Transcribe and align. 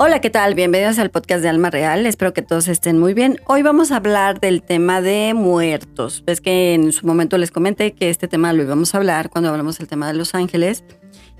Hola, 0.00 0.20
¿qué 0.20 0.30
tal? 0.30 0.54
Bienvenidos 0.54 1.00
al 1.00 1.10
podcast 1.10 1.42
de 1.42 1.48
Alma 1.48 1.70
Real. 1.70 2.06
Espero 2.06 2.32
que 2.32 2.40
todos 2.40 2.68
estén 2.68 3.00
muy 3.00 3.14
bien. 3.14 3.40
Hoy 3.46 3.62
vamos 3.62 3.90
a 3.90 3.96
hablar 3.96 4.38
del 4.38 4.62
tema 4.62 5.00
de 5.00 5.34
muertos. 5.34 6.22
Ves 6.24 6.40
que 6.40 6.74
en 6.74 6.92
su 6.92 7.04
momento 7.04 7.36
les 7.36 7.50
comenté 7.50 7.94
que 7.94 8.08
este 8.08 8.28
tema 8.28 8.52
lo 8.52 8.62
íbamos 8.62 8.94
a 8.94 8.98
hablar 8.98 9.28
cuando 9.28 9.50
hablamos 9.50 9.78
del 9.78 9.88
tema 9.88 10.06
de 10.06 10.14
los 10.14 10.36
ángeles. 10.36 10.84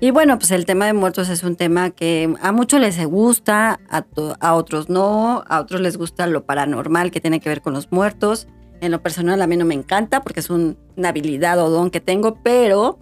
Y 0.01 0.11
bueno, 0.11 0.37
pues 0.37 0.51
el 0.51 0.65
tema 0.65 0.87
de 0.87 0.91
muertos 0.91 1.29
es 1.29 1.41
un 1.43 1.55
tema 1.55 1.91
que 1.91 2.35
a 2.41 2.51
muchos 2.51 2.81
les 2.81 3.01
gusta, 3.05 3.79
a 3.89 4.53
otros 4.53 4.89
no, 4.89 5.41
a 5.47 5.61
otros 5.61 5.79
les 5.79 5.95
gusta 5.95 6.27
lo 6.27 6.43
paranormal 6.43 7.11
que 7.11 7.21
tiene 7.21 7.39
que 7.39 7.47
ver 7.47 7.61
con 7.61 7.71
los 7.71 7.93
muertos. 7.93 8.49
En 8.81 8.91
lo 8.91 9.01
personal 9.01 9.41
a 9.41 9.47
mí 9.47 9.55
no 9.55 9.63
me 9.63 9.73
encanta 9.73 10.21
porque 10.21 10.41
es 10.41 10.49
una 10.49 10.75
habilidad 11.05 11.59
o 11.59 11.69
don 11.69 11.89
que 11.89 12.01
tengo, 12.01 12.35
pero 12.43 12.99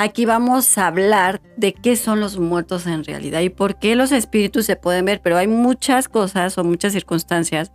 Aquí 0.00 0.26
vamos 0.26 0.78
a 0.78 0.86
hablar 0.86 1.40
de 1.56 1.72
qué 1.72 1.96
son 1.96 2.20
los 2.20 2.38
muertos 2.38 2.86
en 2.86 3.02
realidad 3.02 3.40
y 3.40 3.48
por 3.48 3.80
qué 3.80 3.96
los 3.96 4.12
espíritus 4.12 4.64
se 4.64 4.76
pueden 4.76 5.04
ver, 5.04 5.20
pero 5.20 5.36
hay 5.36 5.48
muchas 5.48 6.08
cosas 6.08 6.56
o 6.56 6.62
muchas 6.62 6.92
circunstancias 6.92 7.72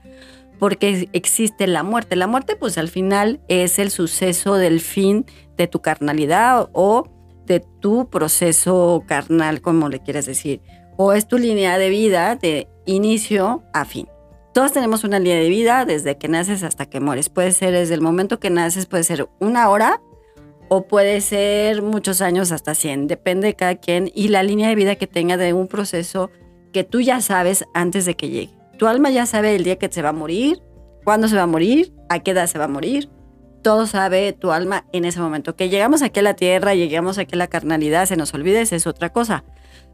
porque 0.57 1.09
existe 1.11 1.67
la 1.67 1.83
muerte. 1.83 2.15
La 2.15 2.27
muerte 2.27 2.55
pues 2.55 2.77
al 2.77 2.87
final 2.87 3.41
es 3.49 3.77
el 3.77 3.91
suceso 3.91 4.55
del 4.55 4.79
fin 4.79 5.25
de 5.57 5.67
tu 5.67 5.81
carnalidad 5.81 6.69
o 6.71 7.09
de 7.45 7.59
tu 7.81 8.09
proceso 8.09 9.03
carnal, 9.05 9.59
como 9.59 9.89
le 9.89 9.99
quieras 9.99 10.25
decir, 10.25 10.61
o 10.95 11.11
es 11.11 11.27
tu 11.27 11.37
línea 11.37 11.77
de 11.77 11.89
vida 11.89 12.37
de 12.37 12.69
inicio 12.85 13.65
a 13.73 13.83
fin. 13.83 14.07
Todos 14.53 14.71
tenemos 14.71 15.03
una 15.03 15.19
línea 15.19 15.39
de 15.39 15.49
vida 15.49 15.83
desde 15.83 16.17
que 16.17 16.29
naces 16.29 16.63
hasta 16.63 16.85
que 16.85 17.01
mueres. 17.01 17.27
Puede 17.27 17.51
ser 17.51 17.73
desde 17.73 17.95
el 17.95 18.01
momento 18.01 18.39
que 18.39 18.49
naces, 18.49 18.85
puede 18.85 19.03
ser 19.03 19.27
una 19.41 19.67
hora 19.67 19.99
o 20.75 20.87
puede 20.87 21.21
ser 21.21 21.83
muchos 21.83 22.19
años 22.19 22.51
hasta 22.51 22.73
100, 22.73 23.05
depende 23.05 23.45
de 23.45 23.53
cada 23.53 23.75
quien 23.75 24.11
y 24.15 24.29
la 24.29 24.41
línea 24.41 24.69
de 24.69 24.73
vida 24.73 24.95
que 24.95 25.05
tenga 25.05 25.37
de 25.37 25.53
un 25.53 25.67
proceso 25.67 26.31
que 26.71 26.83
tú 26.83 26.99
ya 26.99 27.21
sabes 27.21 27.63
antes 27.75 28.05
de 28.05 28.15
que 28.15 28.29
llegue. 28.29 28.57
Tu 28.79 28.87
alma 28.87 29.11
ya 29.11 29.27
sabe 29.27 29.55
el 29.55 29.63
día 29.63 29.75
que 29.75 29.91
se 29.91 30.01
va 30.01 30.09
a 30.09 30.13
morir, 30.13 30.63
cuándo 31.03 31.27
se 31.27 31.35
va 31.35 31.43
a 31.43 31.47
morir, 31.47 31.93
a 32.09 32.23
qué 32.23 32.31
edad 32.31 32.47
se 32.47 32.57
va 32.57 32.65
a 32.65 32.69
morir. 32.69 33.07
Todo 33.61 33.85
sabe 33.85 34.33
tu 34.33 34.51
alma 34.51 34.87
en 34.93 35.05
ese 35.05 35.19
momento. 35.19 35.55
Que 35.55 35.69
llegamos 35.69 36.01
aquí 36.01 36.21
a 36.21 36.23
la 36.23 36.33
tierra, 36.33 36.73
llegamos 36.73 37.19
aquí 37.19 37.35
a 37.35 37.37
la 37.37 37.47
carnalidad, 37.47 38.07
se 38.07 38.17
nos 38.17 38.33
olvide, 38.33 38.61
es 38.61 38.87
otra 38.87 39.09
cosa. 39.09 39.43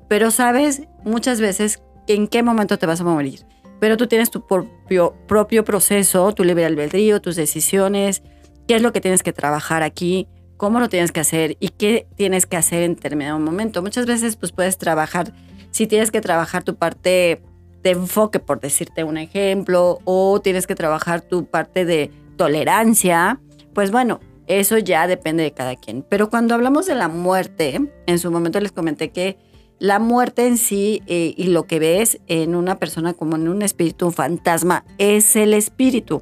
Pero 0.08 0.32
sabes 0.32 0.84
muchas 1.04 1.42
veces 1.42 1.84
en 2.08 2.30
qué 2.30 2.42
momento 2.42 2.80
te 2.80 2.86
vas 2.86 3.02
a 3.02 3.04
morir. 3.04 3.46
Pero 3.82 3.98
tú 3.98 4.08
tienes 4.08 4.32
tu 4.32 4.48
propio, 4.48 5.14
propio 5.28 5.66
proceso, 5.66 6.32
tu 6.32 6.46
libre 6.46 6.66
albedrío, 6.66 7.20
tus 7.20 7.36
decisiones, 7.36 8.24
qué 8.66 8.76
es 8.76 8.82
lo 8.82 8.94
que 8.94 9.02
tienes 9.02 9.24
que 9.24 9.34
trabajar 9.34 9.84
aquí 9.84 10.30
cómo 10.60 10.82
lo 10.82 10.90
tienes 10.90 11.14
que 11.14 11.22
hacer 11.22 11.56
y 11.62 11.70
qué 11.70 12.06
tienes 12.18 12.46
que 12.46 12.58
hacer 12.58 12.84
en 12.84 12.96
determinado 12.96 13.40
momento. 13.40 13.82
Muchas 13.82 14.06
veces 14.06 14.36
pues 14.36 14.52
puedes 14.52 14.78
trabajar, 14.78 15.34
si 15.72 15.88
tienes 15.88 16.12
que 16.12 16.20
trabajar 16.20 16.64
tu 16.64 16.76
parte 16.76 17.42
de 17.82 17.90
enfoque, 17.92 18.40
por 18.40 18.60
decirte 18.60 19.06
un 19.06 19.18
ejemplo, 19.18 20.00
o 20.04 20.42
tienes 20.42 20.68
que 20.68 20.76
trabajar 20.76 21.22
tu 21.22 21.46
parte 21.46 21.86
de 21.86 22.12
tolerancia, 22.36 23.40
pues 23.74 23.90
bueno, 23.90 24.20
eso 24.48 24.78
ya 24.78 25.08
depende 25.08 25.44
de 25.44 25.54
cada 25.54 25.78
quien. 25.78 26.06
Pero 26.10 26.30
cuando 26.30 26.56
hablamos 26.56 26.88
de 26.88 26.96
la 26.96 27.08
muerte, 27.08 27.80
en 28.06 28.20
su 28.20 28.30
momento 28.30 28.60
les 28.60 28.74
comenté 28.74 29.12
que 29.12 29.38
la 29.80 30.00
muerte 30.00 30.46
en 30.46 30.58
sí 30.58 31.02
eh, 31.08 31.34
y 31.38 31.46
lo 31.46 31.68
que 31.68 31.80
ves 31.80 32.20
en 32.28 32.54
una 32.54 32.80
persona 32.80 33.14
como 33.14 33.38
en 33.38 33.48
un 33.48 33.62
espíritu, 33.62 34.08
un 34.08 34.14
fantasma, 34.14 34.84
es 34.98 35.38
el 35.38 35.54
espíritu, 35.54 36.22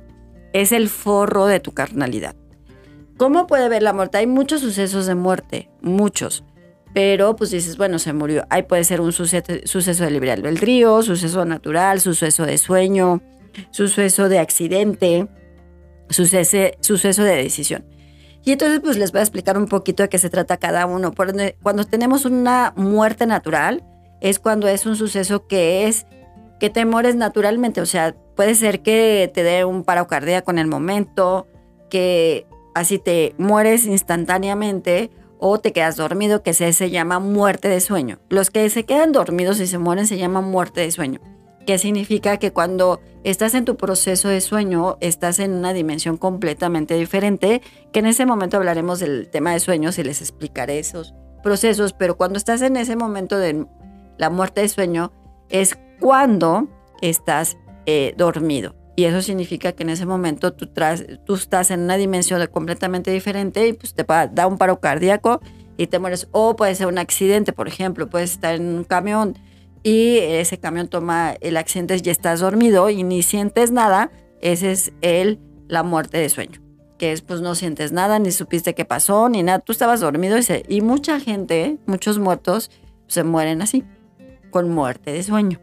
es 0.54 0.72
el 0.72 0.90
forro 0.90 1.48
de 1.48 1.60
tu 1.60 1.72
carnalidad. 1.72 2.36
¿Cómo 3.18 3.48
puede 3.48 3.68
ver 3.68 3.82
la 3.82 3.94
muerte? 3.94 4.20
Hay 4.20 4.28
muchos 4.28 4.62
sucesos 4.62 5.08
de 5.08 5.16
muerte, 5.16 5.70
muchos. 5.82 6.44
Pero 6.94 7.36
pues 7.36 7.52
dices, 7.52 7.78
bueno, 7.78 8.00
se 8.00 8.14
murió. 8.14 8.46
Ahí 8.50 8.64
puede 8.64 8.84
ser 8.84 9.02
un 9.02 9.12
suceso, 9.12 10.04
de 10.04 10.12
libre 10.12 10.32
albedrío, 10.32 11.02
suceso 11.02 11.44
natural, 11.44 12.00
suceso 12.00 12.46
de 12.46 12.58
sueño, 12.58 13.22
suceso 13.72 14.30
de 14.30 14.40
accidente, 14.40 15.28
suceso, 16.10 16.58
suceso 16.80 17.24
de 17.24 17.36
decisión. 17.36 17.86
Y 18.46 18.52
entonces 18.54 18.80
pues 18.80 18.98
les 18.98 19.12
voy 19.12 19.20
a 19.20 19.24
explicar 19.24 19.58
un 19.58 19.66
poquito 19.66 20.04
de 20.04 20.10
qué 20.10 20.20
se 20.20 20.30
trata 20.30 20.58
cada 20.58 20.86
uno. 20.86 21.14
Cuando 21.14 21.84
tenemos 21.84 22.26
una 22.26 22.74
muerte 22.78 23.26
natural 23.26 23.84
es 24.22 24.40
cuando 24.40 24.68
es 24.68 24.86
un 24.86 24.96
suceso 24.96 25.48
que 25.48 25.88
es 25.88 26.06
que 26.60 26.70
te 26.70 26.86
mueres 26.86 27.16
naturalmente. 27.16 27.82
O 27.82 27.86
sea, 27.86 28.16
puede 28.36 28.56
ser 28.56 28.82
que 28.82 29.30
te 29.34 29.44
dé 29.44 29.66
un 29.66 29.84
paro 29.84 30.08
cardíaco 30.08 30.52
en 30.52 30.60
el 30.60 30.68
momento, 30.68 31.48
que 31.90 32.48
así 32.78 33.00
te 33.00 33.34
mueres 33.38 33.86
instantáneamente 33.86 35.12
o 35.40 35.60
te 35.60 35.72
quedas 35.72 35.96
dormido, 35.96 36.44
que 36.44 36.54
se, 36.54 36.72
se 36.74 36.90
llama 36.90 37.20
muerte 37.20 37.70
de 37.70 37.80
sueño. 37.80 38.20
Los 38.30 38.50
que 38.50 38.70
se 38.70 38.86
quedan 38.86 39.12
dormidos 39.12 39.60
y 39.60 39.68
se 39.68 39.78
mueren 39.78 40.08
se 40.08 40.18
llama 40.18 40.42
muerte 40.42 40.82
de 40.82 40.92
sueño, 40.92 41.20
que 41.66 41.78
significa 41.78 42.38
que 42.38 42.52
cuando 42.52 43.00
estás 43.24 43.54
en 43.54 43.66
tu 43.66 43.78
proceso 43.78 44.30
de 44.30 44.42
sueño, 44.42 44.98
estás 45.00 45.40
en 45.40 45.54
una 45.54 45.74
dimensión 45.74 46.18
completamente 46.18 46.96
diferente, 46.96 47.62
que 47.92 48.00
en 48.00 48.08
ese 48.08 48.26
momento 48.26 48.58
hablaremos 48.58 49.00
del 49.00 49.30
tema 49.30 49.52
de 49.54 49.60
sueños 49.60 50.00
y 50.00 50.04
les 50.04 50.22
explicaré 50.22 50.80
esos 50.80 51.14
procesos, 51.44 51.94
pero 51.94 52.18
cuando 52.18 52.38
estás 52.38 52.62
en 52.62 52.78
ese 52.78 52.96
momento 52.96 53.38
de 53.38 53.66
la 54.18 54.30
muerte 54.30 54.62
de 54.62 54.70
sueño, 54.70 55.12
es 55.50 55.78
cuando 56.00 56.68
estás 57.02 57.58
eh, 57.86 58.14
dormido. 58.18 58.77
Y 58.98 59.06
eso 59.06 59.22
significa 59.22 59.74
que 59.74 59.84
en 59.84 59.92
ese 59.92 60.08
momento 60.08 60.54
tú, 60.54 60.68
tú 61.24 61.36
estás 61.36 61.70
en 61.70 61.82
una 61.82 61.98
dimensión 61.98 62.44
completamente 62.48 63.12
diferente 63.12 63.68
y 63.68 63.74
pues 63.74 63.94
te 63.94 64.04
da 64.04 64.48
un 64.48 64.58
paro 64.58 64.80
cardíaco 64.80 65.40
y 65.78 65.86
te 65.86 66.00
mueres. 66.00 66.28
O 66.32 66.56
puede 66.56 66.74
ser 66.74 66.88
un 66.88 66.98
accidente, 66.98 67.54
por 67.54 67.68
ejemplo, 67.68 68.10
puedes 68.10 68.32
estar 68.32 68.56
en 68.56 68.66
un 68.66 68.84
camión 68.84 69.38
y 69.84 70.18
ese 70.18 70.58
camión 70.58 70.88
toma 70.88 71.36
el 71.42 71.58
accidente 71.58 72.02
y 72.04 72.10
estás 72.10 72.40
dormido 72.40 72.90
y 72.90 73.04
ni 73.04 73.22
sientes 73.22 73.72
nada. 73.72 74.10
Ese 74.42 74.72
es 74.72 74.92
el, 75.02 75.40
la 75.68 75.84
muerte 75.84 76.18
de 76.18 76.30
sueño, 76.30 76.60
que 76.98 77.12
es 77.12 77.22
pues 77.22 77.40
no 77.40 77.54
sientes 77.54 77.92
nada, 77.92 78.18
ni 78.18 78.32
supiste 78.32 78.74
qué 78.74 78.84
pasó, 78.84 79.30
ni 79.30 79.44
nada. 79.44 79.60
Tú 79.60 79.74
estabas 79.74 80.00
dormido 80.00 80.40
y, 80.40 80.44
y 80.68 80.82
mucha 80.82 81.20
gente, 81.20 81.78
muchos 81.86 82.18
muertos, 82.18 82.72
se 83.06 83.24
mueren 83.24 83.62
así, 83.62 83.84
con 84.50 84.72
muerte 84.72 85.12
de 85.12 85.22
sueño. 85.22 85.62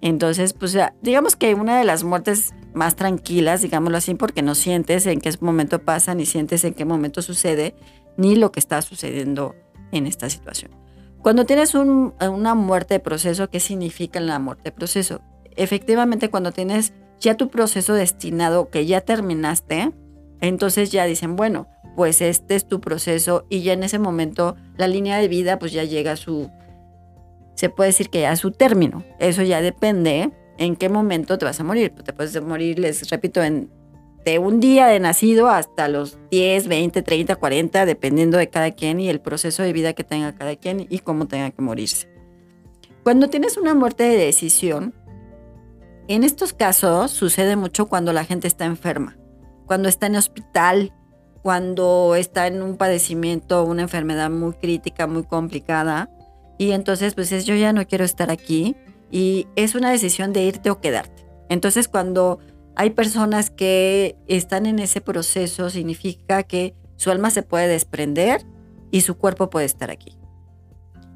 Entonces, 0.00 0.52
pues 0.52 0.76
digamos 1.00 1.36
que 1.36 1.54
una 1.54 1.78
de 1.78 1.84
las 1.84 2.02
muertes 2.02 2.52
más 2.74 2.96
tranquilas, 2.96 3.62
digámoslo 3.62 3.98
así, 3.98 4.14
porque 4.14 4.42
no 4.42 4.54
sientes 4.54 5.06
en 5.06 5.20
qué 5.20 5.32
momento 5.40 5.80
pasa, 5.80 6.14
ni 6.14 6.26
sientes 6.26 6.64
en 6.64 6.74
qué 6.74 6.84
momento 6.84 7.22
sucede, 7.22 7.74
ni 8.16 8.36
lo 8.36 8.52
que 8.52 8.60
está 8.60 8.82
sucediendo 8.82 9.54
en 9.90 10.06
esta 10.06 10.28
situación. 10.30 10.70
Cuando 11.22 11.46
tienes 11.46 11.74
una 11.74 12.54
muerte 12.54 12.94
de 12.94 13.00
proceso, 13.00 13.48
¿qué 13.48 13.60
significa 13.60 14.18
la 14.20 14.38
muerte 14.38 14.64
de 14.64 14.72
proceso? 14.72 15.20
Efectivamente, 15.54 16.30
cuando 16.30 16.50
tienes 16.50 16.94
ya 17.20 17.36
tu 17.36 17.48
proceso 17.48 17.94
destinado, 17.94 18.70
que 18.70 18.86
ya 18.86 19.02
terminaste, 19.02 19.92
entonces 20.40 20.90
ya 20.90 21.04
dicen, 21.04 21.36
bueno, 21.36 21.68
pues 21.94 22.20
este 22.20 22.56
es 22.56 22.66
tu 22.66 22.80
proceso 22.80 23.46
y 23.48 23.62
ya 23.62 23.74
en 23.74 23.84
ese 23.84 23.98
momento 23.98 24.56
la 24.76 24.88
línea 24.88 25.18
de 25.18 25.28
vida 25.28 25.58
pues 25.58 25.72
ya 25.72 25.84
llega 25.84 26.12
a 26.12 26.16
su, 26.16 26.50
se 27.54 27.68
puede 27.68 27.90
decir 27.90 28.08
que 28.10 28.22
ya 28.22 28.32
a 28.32 28.36
su 28.36 28.50
término. 28.50 29.04
Eso 29.20 29.42
ya 29.42 29.60
depende 29.60 30.32
en 30.62 30.76
qué 30.76 30.88
momento 30.88 31.38
te 31.38 31.44
vas 31.44 31.58
a 31.60 31.64
morir. 31.64 31.90
Te 31.90 32.12
puedes 32.12 32.40
morir, 32.42 32.78
les 32.78 33.08
repito, 33.10 33.40
de 33.40 34.38
un 34.38 34.60
día 34.60 34.86
de 34.86 35.00
nacido 35.00 35.48
hasta 35.48 35.88
los 35.88 36.18
10, 36.30 36.68
20, 36.68 37.02
30, 37.02 37.36
40, 37.36 37.86
dependiendo 37.86 38.38
de 38.38 38.48
cada 38.48 38.70
quien 38.70 39.00
y 39.00 39.08
el 39.08 39.20
proceso 39.20 39.62
de 39.62 39.72
vida 39.72 39.92
que 39.92 40.04
tenga 40.04 40.32
cada 40.32 40.54
quien 40.56 40.86
y 40.88 41.00
cómo 41.00 41.26
tenga 41.26 41.50
que 41.50 41.62
morirse. 41.62 42.08
Cuando 43.02 43.28
tienes 43.28 43.56
una 43.56 43.74
muerte 43.74 44.04
de 44.04 44.16
decisión, 44.16 44.94
en 46.06 46.22
estos 46.22 46.52
casos 46.52 47.10
sucede 47.10 47.56
mucho 47.56 47.86
cuando 47.86 48.12
la 48.12 48.24
gente 48.24 48.46
está 48.46 48.64
enferma, 48.64 49.16
cuando 49.66 49.88
está 49.88 50.06
en 50.06 50.16
hospital, 50.16 50.92
cuando 51.42 52.14
está 52.14 52.46
en 52.46 52.62
un 52.62 52.76
padecimiento, 52.76 53.64
una 53.64 53.82
enfermedad 53.82 54.30
muy 54.30 54.52
crítica, 54.52 55.08
muy 55.08 55.24
complicada, 55.24 56.08
y 56.58 56.70
entonces 56.70 57.14
pues 57.16 57.32
es 57.32 57.44
yo 57.44 57.56
ya 57.56 57.72
no 57.72 57.84
quiero 57.88 58.04
estar 58.04 58.30
aquí, 58.30 58.76
y 59.12 59.46
es 59.54 59.76
una 59.76 59.92
decisión 59.92 60.32
de 60.32 60.42
irte 60.42 60.70
o 60.70 60.80
quedarte. 60.80 61.24
Entonces 61.48 61.86
cuando 61.86 62.40
hay 62.74 62.90
personas 62.90 63.50
que 63.50 64.16
están 64.26 64.66
en 64.66 64.80
ese 64.80 65.00
proceso, 65.00 65.70
significa 65.70 66.42
que 66.42 66.74
su 66.96 67.10
alma 67.10 67.30
se 67.30 67.42
puede 67.42 67.68
desprender 67.68 68.44
y 68.90 69.02
su 69.02 69.16
cuerpo 69.16 69.50
puede 69.50 69.66
estar 69.66 69.90
aquí. 69.90 70.16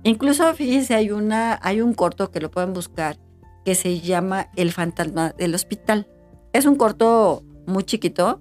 Incluso, 0.02 0.52
fíjense, 0.54 0.94
hay, 0.94 1.10
una, 1.10 1.58
hay 1.62 1.80
un 1.80 1.94
corto 1.94 2.30
que 2.30 2.40
lo 2.40 2.50
pueden 2.50 2.72
buscar 2.72 3.18
que 3.64 3.74
se 3.74 4.00
llama 4.00 4.48
El 4.54 4.70
fantasma 4.72 5.30
del 5.30 5.54
hospital. 5.54 6.06
Es 6.52 6.66
un 6.66 6.76
corto 6.76 7.42
muy 7.66 7.82
chiquito, 7.82 8.40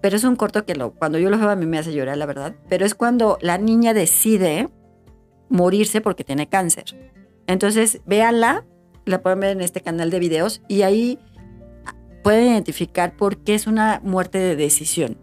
pero 0.00 0.16
es 0.16 0.24
un 0.24 0.34
corto 0.34 0.64
que 0.64 0.74
cuando 0.98 1.18
yo 1.18 1.30
lo 1.30 1.38
veo 1.38 1.50
a 1.50 1.56
mí 1.56 1.66
me 1.66 1.78
hace 1.78 1.92
llorar, 1.92 2.16
la 2.16 2.26
verdad. 2.26 2.56
Pero 2.68 2.84
es 2.84 2.94
cuando 2.94 3.38
la 3.40 3.58
niña 3.58 3.94
decide 3.94 4.68
morirse 5.48 6.00
porque 6.00 6.24
tiene 6.24 6.48
cáncer. 6.48 6.84
Entonces, 7.46 8.00
véanla, 8.06 8.64
la 9.06 9.22
pueden 9.22 9.40
ver 9.40 9.50
en 9.50 9.62
este 9.62 9.80
canal 9.80 10.10
de 10.10 10.18
videos 10.18 10.60
y 10.68 10.82
ahí 10.82 11.18
pueden 12.22 12.52
identificar 12.52 13.16
por 13.16 13.38
qué 13.38 13.54
es 13.54 13.66
una 13.66 14.00
muerte 14.02 14.38
de 14.38 14.56
decisión. 14.56 15.16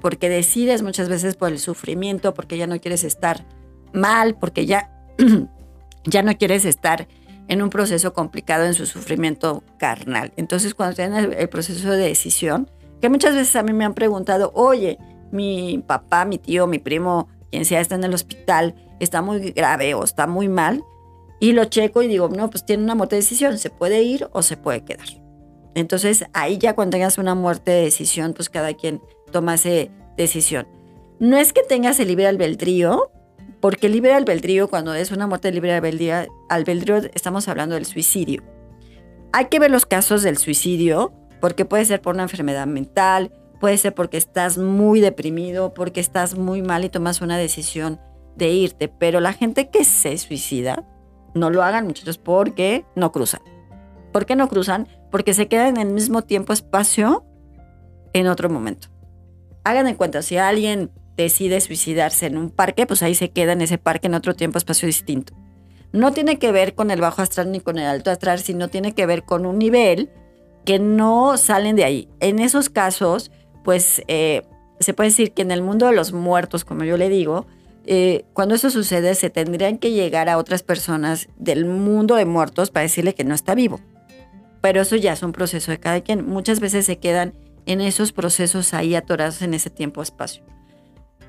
Porque 0.00 0.28
decides 0.28 0.82
muchas 0.82 1.08
veces 1.08 1.34
por 1.34 1.50
el 1.50 1.58
sufrimiento, 1.58 2.32
porque 2.32 2.56
ya 2.56 2.66
no 2.66 2.78
quieres 2.80 3.04
estar 3.04 3.44
mal, 3.92 4.36
porque 4.36 4.64
ya, 4.64 4.90
ya 6.04 6.22
no 6.22 6.36
quieres 6.36 6.64
estar 6.64 7.08
en 7.48 7.62
un 7.62 7.70
proceso 7.70 8.12
complicado 8.12 8.64
en 8.64 8.74
su 8.74 8.86
sufrimiento 8.86 9.64
carnal. 9.78 10.32
Entonces, 10.36 10.74
cuando 10.74 10.94
tienen 10.94 11.34
el, 11.36 11.48
proceso 11.48 11.90
de 11.90 11.98
decisión, 11.98 12.70
que 13.00 13.08
muchas 13.08 13.34
veces 13.34 13.56
a 13.56 13.62
mí 13.62 13.72
me 13.72 13.84
han 13.84 13.94
preguntado, 13.94 14.52
oye, 14.54 14.98
mi 15.30 15.82
papá, 15.86 16.24
mi 16.24 16.38
tío, 16.38 16.66
mi 16.66 16.78
primo, 16.78 17.28
quien 17.50 17.64
sea, 17.64 17.80
está 17.80 17.96
en 17.96 18.04
el 18.04 18.14
hospital, 18.14 18.74
está 19.00 19.22
muy 19.22 19.50
grave 19.50 19.94
o 19.94 20.04
está 20.04 20.26
muy 20.26 20.48
mal, 20.48 20.84
y 21.40 21.52
lo 21.52 21.64
checo 21.64 22.02
y 22.02 22.08
digo, 22.08 22.28
no, 22.28 22.50
pues 22.50 22.64
tiene 22.64 22.82
una 22.82 22.94
muerte 22.94 23.16
de 23.16 23.22
decisión, 23.22 23.58
se 23.58 23.70
puede 23.70 24.02
ir 24.02 24.28
o 24.32 24.42
se 24.42 24.56
puede 24.56 24.84
quedar. 24.84 25.08
Entonces, 25.74 26.24
ahí 26.32 26.58
ya 26.58 26.74
cuando 26.74 26.96
tengas 26.96 27.18
una 27.18 27.34
muerte 27.34 27.70
de 27.72 27.82
decisión, 27.82 28.32
pues 28.32 28.48
cada 28.48 28.74
quien 28.74 29.00
toma 29.32 29.54
esa 29.54 29.90
decisión. 30.16 30.66
No 31.18 31.36
es 31.36 31.52
que 31.52 31.62
tengas 31.62 31.98
el 32.00 32.08
libre 32.08 32.26
albedrío, 32.26 33.10
porque 33.60 33.88
libre 33.88 34.12
albedrío, 34.12 34.68
cuando 34.68 34.94
es 34.94 35.10
una 35.10 35.26
muerte 35.26 35.50
libre 35.50 35.74
albedrío, 35.74 36.26
albedrío, 36.48 36.98
estamos 37.14 37.48
hablando 37.48 37.74
del 37.74 37.86
suicidio. 37.86 38.42
Hay 39.32 39.46
que 39.46 39.58
ver 39.58 39.70
los 39.70 39.86
casos 39.86 40.22
del 40.22 40.38
suicidio, 40.38 41.12
porque 41.40 41.64
puede 41.64 41.84
ser 41.84 42.00
por 42.00 42.14
una 42.14 42.24
enfermedad 42.24 42.66
mental, 42.66 43.32
puede 43.60 43.76
ser 43.78 43.94
porque 43.94 44.16
estás 44.16 44.58
muy 44.58 45.00
deprimido, 45.00 45.74
porque 45.74 46.00
estás 46.00 46.36
muy 46.36 46.62
mal 46.62 46.84
y 46.84 46.88
tomas 46.88 47.20
una 47.20 47.36
decisión 47.36 48.00
de 48.36 48.50
irte. 48.50 48.88
Pero 48.88 49.20
la 49.20 49.32
gente 49.32 49.70
que 49.70 49.84
se 49.84 50.16
suicida, 50.18 50.84
no 51.34 51.50
lo 51.50 51.62
hagan 51.62 51.86
muchachos 51.86 52.18
porque 52.18 52.84
no 52.94 53.12
cruzan. 53.12 53.42
¿Por 54.12 54.26
qué 54.26 54.36
no 54.36 54.48
cruzan? 54.48 54.88
Porque 55.10 55.34
se 55.34 55.48
quedan 55.48 55.76
en 55.76 55.88
el 55.88 55.94
mismo 55.94 56.22
tiempo, 56.22 56.52
espacio, 56.52 57.24
en 58.12 58.28
otro 58.28 58.48
momento. 58.48 58.88
Hagan 59.64 59.88
en 59.88 59.96
cuenta, 59.96 60.22
si 60.22 60.36
alguien 60.36 60.90
decide 61.16 61.60
suicidarse 61.60 62.26
en 62.26 62.36
un 62.36 62.50
parque, 62.50 62.86
pues 62.86 63.02
ahí 63.02 63.14
se 63.14 63.30
queda 63.30 63.52
en 63.52 63.60
ese 63.60 63.78
parque 63.78 64.06
en 64.06 64.14
otro 64.14 64.34
tiempo, 64.34 64.58
espacio 64.58 64.86
distinto. 64.86 65.34
No 65.92 66.12
tiene 66.12 66.38
que 66.38 66.52
ver 66.52 66.74
con 66.74 66.90
el 66.90 67.00
bajo 67.00 67.22
astral 67.22 67.52
ni 67.52 67.60
con 67.60 67.78
el 67.78 67.86
alto 67.86 68.10
astral, 68.10 68.40
sino 68.40 68.68
tiene 68.68 68.92
que 68.92 69.06
ver 69.06 69.24
con 69.24 69.46
un 69.46 69.58
nivel 69.58 70.10
que 70.64 70.78
no 70.78 71.36
salen 71.36 71.76
de 71.76 71.84
ahí. 71.84 72.08
En 72.20 72.38
esos 72.38 72.68
casos, 72.68 73.30
pues 73.62 74.02
eh, 74.08 74.42
se 74.80 74.94
puede 74.94 75.10
decir 75.10 75.32
que 75.32 75.42
en 75.42 75.50
el 75.50 75.62
mundo 75.62 75.86
de 75.86 75.94
los 75.94 76.12
muertos, 76.12 76.64
como 76.64 76.84
yo 76.84 76.96
le 76.96 77.08
digo, 77.08 77.46
eh, 77.86 78.24
cuando 78.32 78.54
eso 78.54 78.70
sucede, 78.70 79.14
se 79.14 79.30
tendrían 79.30 79.78
que 79.78 79.92
llegar 79.92 80.28
a 80.28 80.38
otras 80.38 80.62
personas 80.62 81.28
del 81.36 81.64
mundo 81.64 82.16
de 82.16 82.24
muertos 82.24 82.70
para 82.70 82.84
decirle 82.84 83.14
que 83.14 83.24
no 83.24 83.34
está 83.34 83.54
vivo. 83.54 83.80
Pero 84.60 84.80
eso 84.80 84.96
ya 84.96 85.12
es 85.12 85.22
un 85.22 85.32
proceso 85.32 85.70
de 85.70 85.78
cada 85.78 86.00
quien. 86.00 86.26
Muchas 86.26 86.60
veces 86.60 86.86
se 86.86 86.98
quedan 86.98 87.34
en 87.66 87.80
esos 87.80 88.12
procesos 88.12 88.74
ahí 88.74 88.94
atorados 88.94 89.42
en 89.42 89.54
ese 89.54 89.70
tiempo-espacio 89.70 90.44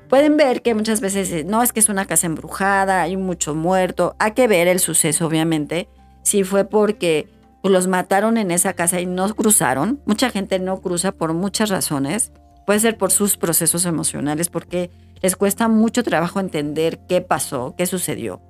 pueden 0.08 0.36
ver 0.36 0.62
que 0.62 0.74
muchas 0.74 1.00
veces 1.00 1.30
eh, 1.32 1.44
no 1.44 1.62
es 1.62 1.72
que 1.72 1.80
es 1.80 1.88
una 1.88 2.06
casa 2.06 2.26
embrujada, 2.26 3.02
hay 3.02 3.16
mucho 3.16 3.54
muerto. 3.54 4.14
Hay 4.18 4.32
que 4.32 4.48
ver 4.48 4.68
el 4.68 4.80
suceso, 4.80 5.26
obviamente. 5.26 5.88
Si 6.22 6.44
fue 6.44 6.64
porque 6.64 7.28
los 7.62 7.88
mataron 7.88 8.36
en 8.36 8.50
esa 8.50 8.74
casa 8.74 9.00
y 9.00 9.06
no 9.06 9.34
cruzaron. 9.34 10.00
Mucha 10.06 10.30
gente 10.30 10.58
no 10.58 10.80
cruza 10.80 11.12
por 11.12 11.32
muchas 11.32 11.68
razones. 11.68 12.32
Puede 12.64 12.80
ser 12.80 12.96
por 12.96 13.10
sus 13.10 13.36
procesos 13.36 13.86
emocionales, 13.86 14.48
porque 14.48 14.90
les 15.22 15.36
cuesta 15.36 15.68
mucho 15.68 16.02
trabajo 16.02 16.40
entender 16.40 17.00
qué 17.08 17.20
pasó, 17.20 17.74
qué 17.76 17.86
sucedió. 17.86 18.40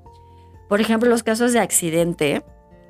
Por 0.68 0.80
ejemplo, 0.80 1.08
los 1.08 1.22
casos 1.22 1.52
de 1.52 1.60
accidente. 1.60 2.44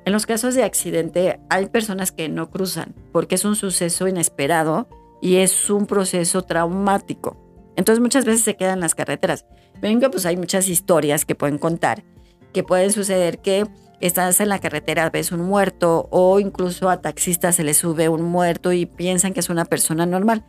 En 0.05 0.13
los 0.13 0.25
casos 0.25 0.55
de 0.55 0.63
accidente 0.63 1.39
hay 1.49 1.67
personas 1.67 2.11
que 2.11 2.29
no 2.29 2.49
cruzan 2.49 2.95
porque 3.11 3.35
es 3.35 3.45
un 3.45 3.55
suceso 3.55 4.07
inesperado 4.07 4.87
y 5.21 5.37
es 5.37 5.69
un 5.69 5.85
proceso 5.85 6.43
traumático. 6.43 7.35
Entonces 7.75 8.01
muchas 8.01 8.25
veces 8.25 8.41
se 8.41 8.55
quedan 8.55 8.75
en 8.75 8.81
las 8.81 8.95
carreteras. 8.95 9.45
Ven 9.81 9.99
que 9.99 10.09
pues 10.09 10.25
hay 10.25 10.37
muchas 10.37 10.69
historias 10.69 11.25
que 11.25 11.35
pueden 11.35 11.57
contar, 11.57 12.03
que 12.53 12.63
pueden 12.63 12.91
suceder 12.91 13.39
que 13.39 13.67
estás 13.99 14.39
en 14.39 14.49
la 14.49 14.59
carretera, 14.59 15.09
ves 15.09 15.31
un 15.31 15.41
muerto 15.41 16.07
o 16.11 16.39
incluso 16.39 16.89
a 16.89 17.01
taxistas 17.01 17.55
se 17.55 17.63
les 17.63 17.77
sube 17.77 18.09
un 18.09 18.23
muerto 18.23 18.71
y 18.71 18.85
piensan 18.85 19.33
que 19.33 19.41
es 19.41 19.49
una 19.49 19.65
persona 19.65 20.05
normal. 20.05 20.45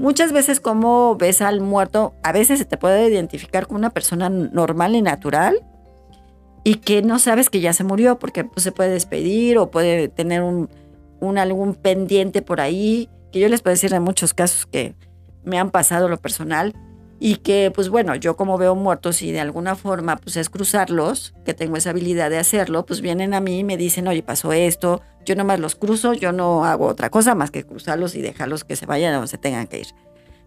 Muchas 0.00 0.32
veces 0.32 0.60
como 0.60 1.14
ves 1.16 1.42
al 1.42 1.60
muerto, 1.60 2.14
a 2.22 2.32
veces 2.32 2.58
se 2.58 2.64
te 2.64 2.78
puede 2.78 3.10
identificar 3.10 3.66
como 3.66 3.78
una 3.78 3.90
persona 3.90 4.30
normal 4.30 4.96
y 4.96 5.02
natural 5.02 5.60
y 6.64 6.76
que 6.76 7.02
no 7.02 7.18
sabes 7.18 7.50
que 7.50 7.60
ya 7.60 7.74
se 7.74 7.84
murió 7.84 8.18
porque 8.18 8.44
pues, 8.44 8.64
se 8.64 8.72
puede 8.72 8.88
despedir 8.88 9.58
o 9.58 9.70
puede 9.70 10.08
tener 10.08 10.40
un, 10.40 10.70
un, 11.20 11.36
algún 11.36 11.74
pendiente 11.74 12.40
por 12.40 12.62
ahí, 12.62 13.10
que 13.30 13.40
yo 13.40 13.48
les 13.50 13.60
puedo 13.60 13.74
decir 13.74 13.90
de 13.90 14.00
muchos 14.00 14.32
casos 14.32 14.64
que 14.64 14.94
me 15.44 15.58
han 15.58 15.70
pasado 15.70 16.08
lo 16.08 16.16
personal 16.16 16.74
y 17.20 17.36
que 17.36 17.70
pues 17.72 17.90
bueno, 17.90 18.16
yo 18.16 18.34
como 18.34 18.58
veo 18.58 18.74
muertos 18.74 19.22
y 19.22 19.30
de 19.30 19.40
alguna 19.40 19.76
forma 19.76 20.16
pues 20.16 20.36
es 20.36 20.48
cruzarlos, 20.48 21.34
que 21.44 21.54
tengo 21.54 21.76
esa 21.76 21.90
habilidad 21.90 22.30
de 22.30 22.38
hacerlo, 22.38 22.86
pues 22.86 23.02
vienen 23.02 23.34
a 23.34 23.40
mí 23.40 23.60
y 23.60 23.64
me 23.64 23.76
dicen, 23.76 24.08
oye, 24.08 24.22
pasó 24.22 24.52
esto, 24.52 25.02
yo 25.24 25.36
nomás 25.36 25.60
los 25.60 25.76
cruzo, 25.76 26.14
yo 26.14 26.32
no 26.32 26.64
hago 26.64 26.86
otra 26.86 27.10
cosa 27.10 27.34
más 27.34 27.50
que 27.50 27.64
cruzarlos 27.64 28.14
y 28.14 28.22
dejarlos 28.22 28.64
que 28.64 28.74
se 28.74 28.86
vayan 28.86 29.12
donde 29.12 29.28
se 29.28 29.38
tengan 29.38 29.66
que 29.66 29.80
ir. 29.80 29.88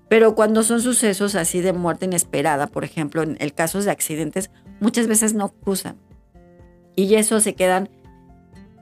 Pero 0.09 0.35
cuando 0.35 0.63
son 0.63 0.81
sucesos 0.81 1.35
así 1.35 1.61
de 1.61 1.73
muerte 1.73 2.05
inesperada, 2.05 2.67
por 2.67 2.83
ejemplo, 2.83 3.23
en 3.23 3.37
el 3.39 3.53
caso 3.53 3.81
de 3.81 3.91
accidentes, 3.91 4.51
muchas 4.79 5.07
veces 5.07 5.33
no 5.33 5.49
cruzan. 5.49 5.97
Y 6.95 7.15
eso 7.15 7.39
se 7.39 7.55
quedan 7.55 7.89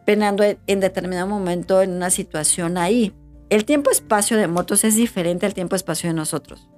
penando 0.05 0.43
en 0.43 0.79
determinado 0.79 1.27
momento 1.27 1.81
en 1.81 1.91
una 1.91 2.09
situación 2.09 2.77
ahí 2.77 3.13
el 3.51 3.65
tiempo-espacio 3.65 4.37
de 4.37 4.47
motos 4.47 4.85
es 4.85 4.95
diferente 4.95 5.45
al 5.45 5.53
tiempo-espacio 5.53 6.09
de 6.09 6.13
nosotros. 6.13 6.69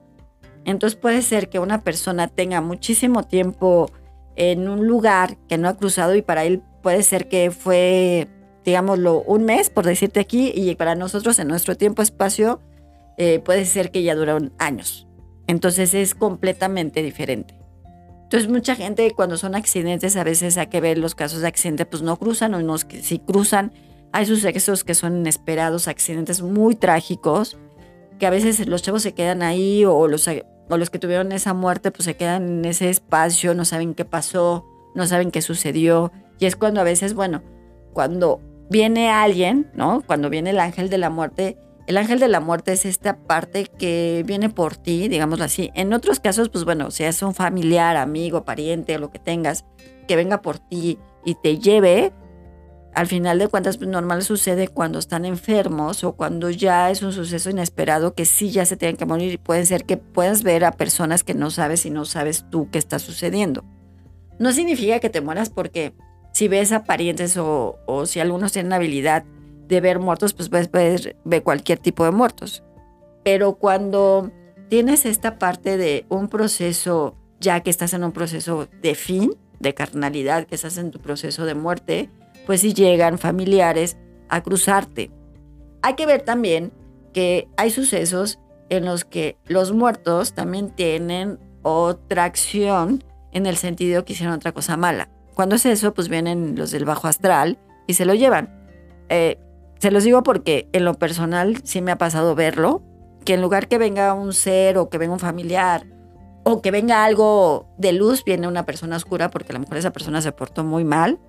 Entonces 0.66 0.98
puede 0.98 1.22
ser 1.22 1.50
que 1.50 1.60
una 1.60 1.82
persona 1.82 2.28
tenga 2.28 2.62
muchísimo 2.62 3.24
tiempo 3.24 3.92
en 4.36 4.68
un 4.68 4.88
lugar 4.88 5.38
que 5.48 5.58
no 5.58 5.68
ha 5.68 5.78
cruzado 5.78 6.16
y 6.16 6.22
para 6.22 6.46
él 6.46 6.62
puede 6.82 7.04
ser 7.04 7.28
que 7.28 7.52
fue, 7.52 8.28
digámoslo, 8.64 9.22
un 9.22 9.46
mes, 9.46 9.70
por 9.70 9.86
decirte 9.86 10.20
aquí, 10.20 10.52
y 10.56 10.76
para 10.76 10.96
nosotros 10.96 11.38
en 11.40 11.48
nuestro 11.48 11.76
tiempo-espacio 11.76 12.62
eh, 13.18 13.40
puede 13.40 13.66
ser 13.66 13.92
que 13.92 14.04
ya 14.04 14.16
duraron 14.16 14.54
años. 14.58 15.08
Entonces 15.48 15.94
es 15.94 16.16
completamente 16.16 17.04
diferente. 17.04 17.56
Entonces 18.24 18.50
mucha 18.50 18.76
gente 18.76 19.12
cuando 19.12 19.38
son 19.38 19.54
accidentes 19.54 20.16
a 20.16 20.24
veces 20.24 20.58
hay 20.58 20.68
que 20.68 20.82
ver 20.82 20.98
los 20.98 21.14
casos 21.14 21.42
de 21.42 21.48
accidente, 21.48 21.86
pues 21.86 22.02
no 22.02 22.18
cruzan 22.18 22.54
o 22.56 22.62
no, 22.62 22.78
si 22.78 23.20
cruzan 23.20 23.72
hay 24.12 24.26
sucesos 24.28 24.84
que 24.84 24.94
son 24.94 25.18
inesperados, 25.18 25.88
accidentes 25.88 26.42
muy 26.42 26.76
trágicos, 26.76 27.58
que 28.20 28.28
a 28.28 28.30
veces 28.30 28.68
los 28.68 28.82
chavos 28.84 29.02
se 29.02 29.14
quedan 29.14 29.42
ahí 29.42 29.86
o 29.86 30.08
los, 30.08 30.28
o 30.70 30.78
los 30.78 30.90
que 30.90 31.00
tuvieron 31.00 31.32
esa 31.32 31.54
muerte 31.54 31.92
pues 31.92 32.06
se 32.06 32.16
quedan 32.16 32.60
en 32.60 32.66
ese 32.66 32.90
espacio, 32.90 33.54
no 33.54 33.66
saben 33.66 33.94
qué 33.94 34.06
pasó, 34.06 34.66
no 34.96 35.06
saben 35.08 35.32
qué 35.32 35.42
sucedió. 35.42 36.12
Y 36.40 36.46
es 36.46 36.56
cuando 36.56 36.82
a 36.82 36.84
veces, 36.84 37.14
bueno, 37.14 37.44
cuando 37.94 38.42
viene 38.70 39.10
alguien, 39.10 39.72
¿no? 39.76 40.02
Cuando 40.06 40.30
viene 40.30 40.50
el 40.50 40.60
ángel 40.60 40.90
de 40.90 40.98
la 40.98 41.10
muerte, 41.10 41.58
el 41.86 41.98
ángel 41.98 42.20
de 42.20 42.28
la 42.30 42.40
muerte 42.40 42.72
es 42.72 42.86
esta 42.86 43.18
parte 43.18 43.66
que 43.66 44.24
viene 44.26 44.50
por 44.50 44.78
ti, 44.78 45.10
digámoslo 45.10 45.46
así. 45.46 45.70
En 45.76 45.94
otros 45.94 46.20
casos, 46.20 46.50
pues 46.50 46.64
bueno, 46.64 46.92
si 46.92 47.04
es 47.04 47.22
un 47.22 47.34
familiar, 47.34 47.98
amigo, 47.98 48.46
pariente, 48.46 48.98
lo 49.00 49.12
que 49.12 49.20
tengas, 49.20 49.66
que 50.08 50.16
venga 50.16 50.42
por 50.42 50.60
ti 50.60 50.98
y 51.26 51.36
te 51.36 51.60
lleve, 51.60 52.14
al 52.96 53.08
final 53.08 53.40
de 53.40 53.48
cuentas, 53.48 53.78
pues 53.78 53.90
normal 53.90 54.24
sucede 54.24 54.68
cuando 54.68 55.00
están 55.00 55.26
enfermos 55.26 56.04
o 56.04 56.14
cuando 56.14 56.50
ya 56.50 56.92
es 56.92 57.02
un 57.02 57.12
suceso 57.12 57.50
inesperado 57.50 58.14
que 58.14 58.26
sí 58.26 58.52
ya 58.52 58.66
se 58.66 58.78
tienen 58.78 58.98
que 58.98 59.06
morir 59.06 59.34
y 59.34 59.38
puede 59.38 59.66
ser 59.66 59.86
que 59.86 59.98
puedas 59.98 60.44
ver 60.44 60.64
a 60.64 60.72
personas 60.72 61.24
que 61.24 61.34
no 61.34 61.50
sabes 61.50 61.86
y 61.86 61.90
no 61.90 62.06
sabes 62.06 62.46
tú 62.50 62.70
qué 62.72 62.78
está 62.78 63.00
sucediendo. 63.00 63.64
No 64.40 64.52
significa 64.52 65.00
que 65.00 65.10
te 65.10 65.22
mueras 65.22 65.50
porque 65.50 65.94
si 66.34 66.48
ves 66.48 66.72
a 66.72 66.84
parientes 66.84 67.38
o, 67.38 67.78
si 68.06 68.20
algunos 68.20 68.52
tienen 68.52 68.74
habilidad 68.74 69.24
de 69.68 69.82
ver 69.82 70.00
muertos, 70.00 70.34
pues 70.34 70.50
puedes 70.50 71.16
ver 71.24 71.44
cualquier 71.44 71.80
tipo 71.80 72.06
de 72.06 72.12
muertos. 72.12 72.64
Pero 73.24 73.56
cuando 73.56 74.32
tienes 74.70 75.06
esta 75.06 75.40
parte 75.40 75.78
de 75.78 76.06
un 76.10 76.28
proceso, 76.28 77.16
ya 77.40 77.62
que 77.62 77.70
estás 77.70 77.94
en 77.94 78.04
un 78.04 78.12
proceso 78.12 78.68
de 78.82 78.96
fin, 78.96 79.36
de 79.60 79.74
carnalidad, 79.74 80.46
que 80.46 80.56
estás 80.56 80.78
en 80.78 80.92
tu 80.92 81.00
proceso 81.00 81.46
de 81.46 81.56
muerte, 81.56 82.10
pues 82.46 82.62
si 82.62 82.74
llegan 82.74 83.18
familiares 83.18 83.98
a 84.30 84.42
cruzarte. 84.42 85.12
Hay 85.82 85.96
que 85.96 86.06
ver 86.06 86.22
también 86.22 86.72
que 87.14 87.48
hay 87.58 87.70
sucesos 87.70 88.40
en 88.70 88.86
los 88.86 89.06
que 89.06 89.38
los 89.46 89.72
muertos 89.72 90.34
también 90.34 90.72
tienen 90.72 91.40
otra 91.62 92.26
acción 92.26 93.04
en 93.32 93.46
el 93.46 93.58
sentido 93.58 94.06
que 94.06 94.14
hicieron 94.14 94.36
otra 94.36 94.52
cosa 94.52 94.78
mala. 94.78 95.10
Cuando 95.36 95.56
es 95.56 95.66
eso, 95.66 95.94
pues 95.94 96.10
vienen 96.10 96.56
los 96.58 96.72
del 96.72 96.86
bajo 96.86 97.08
astral 97.08 97.58
y 97.88 97.94
se 97.94 98.06
lo 98.06 98.14
llevan. 98.14 98.68
Eh, 99.10 99.40
se 99.80 99.92
los 99.92 100.04
digo 100.04 100.24
porque 100.24 100.70
en 100.72 100.86
lo 100.86 100.94
personal 100.94 101.58
sí 101.64 101.82
me 101.82 101.92
ha 101.92 101.98
pasado 101.98 102.36
verlo, 102.36 102.84
que 103.26 103.34
en 103.34 103.42
lugar 103.42 103.68
que 103.68 103.78
venga 103.78 104.14
un 104.14 104.34
ser 104.34 104.78
o 104.78 104.90
que 104.90 104.98
venga 104.98 105.14
un 105.14 105.20
familiar 105.20 105.86
o 106.44 106.62
que 106.62 106.72
venga 106.72 107.06
algo 107.06 107.68
de 107.78 107.94
luz, 107.94 108.24
viene 108.24 108.48
una 108.48 108.66
persona 108.66 108.98
oscura 108.98 109.30
porque 109.30 109.52
a 109.52 109.54
lo 109.54 109.60
mejor 109.60 109.78
esa 109.78 109.92
persona 109.92 110.22
se 110.22 110.32
portó 110.32 110.64
muy 110.64 110.84
mal 110.84 111.20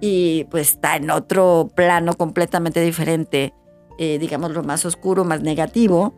y 0.00 0.44
pues 0.44 0.72
está 0.72 0.96
en 0.96 1.10
otro 1.10 1.70
plano 1.74 2.14
completamente 2.14 2.80
diferente, 2.80 3.54
eh, 3.98 4.18
digamos 4.18 4.52
lo 4.52 4.62
más 4.62 4.84
oscuro, 4.84 5.24
más 5.24 5.42
negativo, 5.42 6.14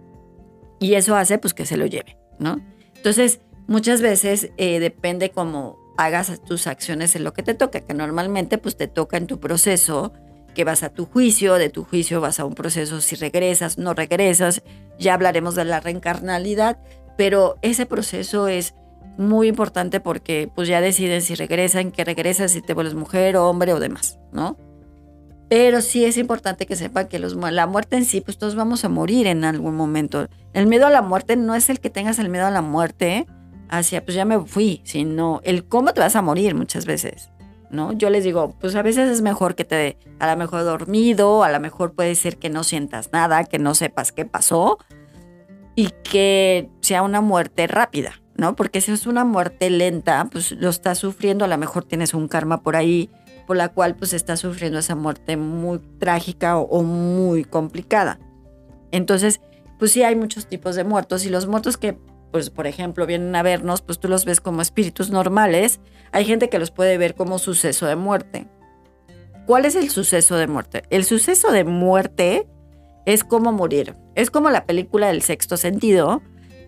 y 0.78 0.94
eso 0.94 1.16
hace 1.16 1.38
pues 1.38 1.54
que 1.54 1.66
se 1.66 1.76
lo 1.76 1.86
lleve, 1.86 2.18
¿no? 2.38 2.60
Entonces, 2.96 3.40
muchas 3.66 4.00
veces 4.00 4.50
eh, 4.56 4.80
depende 4.80 5.30
como 5.30 5.78
hagas 5.96 6.40
tus 6.44 6.66
acciones 6.66 7.16
en 7.16 7.24
lo 7.24 7.32
que 7.32 7.42
te 7.42 7.54
toca, 7.54 7.80
que 7.80 7.94
normalmente 7.94 8.58
pues 8.58 8.76
te 8.76 8.88
toca 8.88 9.16
en 9.16 9.26
tu 9.26 9.40
proceso, 9.40 10.12
que 10.54 10.64
vas 10.64 10.82
a 10.82 10.90
tu 10.90 11.06
juicio, 11.06 11.54
de 11.54 11.70
tu 11.70 11.84
juicio 11.84 12.20
vas 12.20 12.40
a 12.40 12.44
un 12.44 12.54
proceso 12.54 13.00
si 13.00 13.16
regresas, 13.16 13.78
no 13.78 13.94
regresas, 13.94 14.62
ya 14.98 15.14
hablaremos 15.14 15.54
de 15.54 15.64
la 15.64 15.80
reencarnalidad, 15.80 16.78
pero 17.16 17.56
ese 17.62 17.86
proceso 17.86 18.48
es 18.48 18.74
muy 19.18 19.48
importante 19.48 20.00
porque 20.00 20.50
pues 20.54 20.68
ya 20.68 20.80
deciden 20.80 21.22
si 21.22 21.34
regresan, 21.34 21.90
que 21.90 22.04
regresas, 22.04 22.52
si 22.52 22.62
te 22.62 22.74
vuelves 22.74 22.94
mujer 22.94 23.36
o 23.36 23.48
hombre 23.48 23.72
o 23.72 23.80
demás, 23.80 24.18
¿no? 24.32 24.56
Pero 25.48 25.82
sí 25.82 26.06
es 26.06 26.16
importante 26.16 26.64
que 26.64 26.76
sepan 26.76 27.08
que 27.08 27.18
los, 27.18 27.34
la 27.34 27.66
muerte 27.66 27.96
en 27.96 28.06
sí, 28.06 28.22
pues 28.22 28.38
todos 28.38 28.54
vamos 28.54 28.86
a 28.86 28.88
morir 28.88 29.26
en 29.26 29.44
algún 29.44 29.76
momento. 29.76 30.26
El 30.54 30.66
miedo 30.66 30.86
a 30.86 30.90
la 30.90 31.02
muerte 31.02 31.36
no 31.36 31.54
es 31.54 31.68
el 31.68 31.78
que 31.78 31.90
tengas 31.90 32.18
el 32.18 32.30
miedo 32.30 32.46
a 32.46 32.50
la 32.50 32.62
muerte 32.62 33.26
hacia, 33.68 34.02
pues 34.02 34.14
ya 34.14 34.24
me 34.24 34.40
fui, 34.40 34.80
sino 34.84 35.42
el 35.44 35.66
cómo 35.66 35.92
te 35.92 36.00
vas 36.00 36.16
a 36.16 36.22
morir 36.22 36.54
muchas 36.54 36.86
veces, 36.86 37.30
¿no? 37.70 37.92
Yo 37.92 38.08
les 38.08 38.24
digo, 38.24 38.56
pues 38.60 38.74
a 38.76 38.82
veces 38.82 39.10
es 39.10 39.20
mejor 39.20 39.54
que 39.54 39.64
te, 39.64 39.98
a 40.20 40.30
lo 40.30 40.38
mejor 40.38 40.64
dormido, 40.64 41.44
a 41.44 41.52
lo 41.52 41.60
mejor 41.60 41.94
puede 41.94 42.14
ser 42.14 42.38
que 42.38 42.48
no 42.48 42.64
sientas 42.64 43.10
nada, 43.12 43.44
que 43.44 43.58
no 43.58 43.74
sepas 43.74 44.10
qué 44.10 44.24
pasó 44.24 44.78
y 45.74 45.90
que 46.02 46.70
sea 46.80 47.02
una 47.02 47.20
muerte 47.20 47.66
rápida, 47.66 48.21
¿no? 48.36 48.56
Porque 48.56 48.80
si 48.80 48.92
es 48.92 49.06
una 49.06 49.24
muerte 49.24 49.70
lenta, 49.70 50.28
pues 50.30 50.52
lo 50.52 50.70
estás 50.70 50.98
sufriendo, 50.98 51.44
a 51.44 51.48
lo 51.48 51.58
mejor 51.58 51.84
tienes 51.84 52.14
un 52.14 52.28
karma 52.28 52.62
por 52.62 52.76
ahí 52.76 53.10
por 53.46 53.56
la 53.56 53.68
cual 53.68 53.96
pues 53.96 54.12
está 54.12 54.36
sufriendo 54.36 54.78
esa 54.78 54.94
muerte 54.94 55.36
muy 55.36 55.78
trágica 55.98 56.58
o, 56.58 56.82
muy 56.82 57.44
complicada. 57.44 58.18
Entonces, 58.90 59.40
pues 59.78 59.92
sí 59.92 60.02
hay 60.02 60.16
muchos 60.16 60.46
tipos 60.46 60.76
de 60.76 60.84
muertos 60.84 61.24
y 61.26 61.28
los 61.28 61.46
muertos 61.46 61.76
que 61.76 61.98
pues 62.30 62.48
por 62.48 62.66
ejemplo 62.66 63.04
vienen 63.04 63.34
a 63.36 63.42
vernos, 63.42 63.82
pues 63.82 63.98
tú 63.98 64.08
los 64.08 64.24
ves 64.24 64.40
como 64.40 64.62
espíritus 64.62 65.10
normales, 65.10 65.80
hay 66.12 66.24
gente 66.24 66.48
que 66.48 66.58
los 66.58 66.70
puede 66.70 66.96
ver 66.96 67.14
como 67.14 67.38
suceso 67.38 67.86
de 67.86 67.96
muerte. 67.96 68.46
¿Cuál 69.46 69.66
es 69.66 69.74
el 69.74 69.90
suceso 69.90 70.36
de 70.36 70.46
muerte? 70.46 70.84
El 70.88 71.04
suceso 71.04 71.50
de 71.52 71.64
muerte 71.64 72.46
es 73.04 73.24
como 73.24 73.52
morir. 73.52 73.96
Es 74.14 74.30
como 74.30 74.50
la 74.50 74.64
película 74.64 75.08
del 75.08 75.22
sexto 75.22 75.56
sentido, 75.56 76.22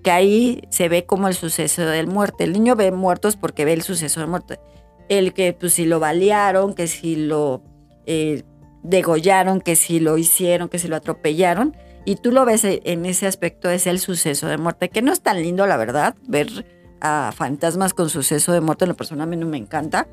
que 0.04 0.12
ahí 0.12 0.62
se 0.68 0.88
ve 0.88 1.04
como 1.04 1.26
el 1.26 1.34
suceso 1.34 1.82
de 1.82 2.06
muerte. 2.06 2.44
El 2.44 2.52
niño 2.52 2.76
ve 2.76 2.92
muertos 2.92 3.36
porque 3.36 3.64
ve 3.64 3.72
el 3.72 3.82
suceso 3.82 4.20
de 4.20 4.26
muerte 4.26 4.60
el 5.08 5.34
que 5.34 5.52
pues 5.52 5.74
si 5.74 5.86
lo 5.86 6.00
balearon, 6.00 6.74
que 6.74 6.86
si 6.86 7.16
lo 7.16 7.62
eh, 8.06 8.42
degollaron, 8.82 9.60
que 9.60 9.76
si 9.76 10.00
lo 10.00 10.18
hicieron, 10.18 10.68
que 10.68 10.78
si 10.78 10.88
lo 10.88 10.96
atropellaron. 10.96 11.76
Y 12.04 12.16
tú 12.16 12.32
lo 12.32 12.44
ves 12.44 12.64
en 12.64 13.06
ese 13.06 13.26
aspecto, 13.26 13.70
es 13.70 13.86
el 13.86 13.98
suceso 13.98 14.46
de 14.46 14.58
muerte, 14.58 14.90
que 14.90 15.00
no 15.00 15.12
es 15.12 15.22
tan 15.22 15.40
lindo, 15.40 15.66
la 15.66 15.78
verdad, 15.78 16.14
ver 16.26 16.66
a 17.00 17.32
fantasmas 17.34 17.94
con 17.94 18.10
suceso 18.10 18.52
de 18.52 18.60
muerte, 18.60 18.84
en 18.84 18.90
la 18.90 18.94
persona 18.94 19.24
a 19.24 19.26
mí 19.26 19.36
no 19.36 19.46
me 19.46 19.56
encanta, 19.56 20.06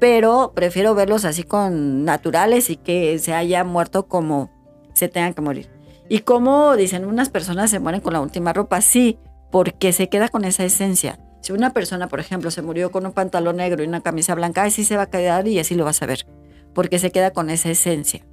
pero 0.00 0.52
prefiero 0.54 0.96
verlos 0.96 1.24
así 1.24 1.44
con 1.44 2.04
naturales 2.04 2.70
y 2.70 2.76
que 2.76 3.18
se 3.20 3.34
haya 3.34 3.62
muerto 3.62 4.08
como 4.08 4.50
se 4.94 5.08
tengan 5.08 5.32
que 5.32 5.42
morir. 5.42 5.70
Y 6.08 6.20
como 6.20 6.74
dicen, 6.74 7.04
unas 7.04 7.28
personas 7.28 7.70
se 7.70 7.78
mueren 7.78 8.00
con 8.00 8.14
la 8.14 8.20
última 8.20 8.52
ropa, 8.52 8.80
sí, 8.80 9.18
porque 9.50 9.92
se 9.92 10.08
queda 10.08 10.28
con 10.28 10.44
esa 10.44 10.64
esencia. 10.64 11.18
Si 11.40 11.52
una 11.52 11.72
persona, 11.72 12.08
por 12.08 12.20
ejemplo, 12.20 12.50
se 12.50 12.62
murió 12.62 12.90
con 12.90 13.06
un 13.06 13.12
pantalón 13.12 13.56
negro 13.56 13.82
y 13.82 13.86
una 13.86 14.00
camisa 14.00 14.34
blanca, 14.34 14.64
así 14.64 14.84
se 14.84 14.96
va 14.96 15.02
a 15.02 15.10
quedar 15.10 15.46
y 15.46 15.58
así 15.58 15.74
lo 15.74 15.84
vas 15.84 16.02
a 16.02 16.06
ver, 16.06 16.26
porque 16.74 16.98
se 16.98 17.10
queda 17.10 17.32
con 17.32 17.50
esa 17.50 17.70
esencia. 17.70 18.26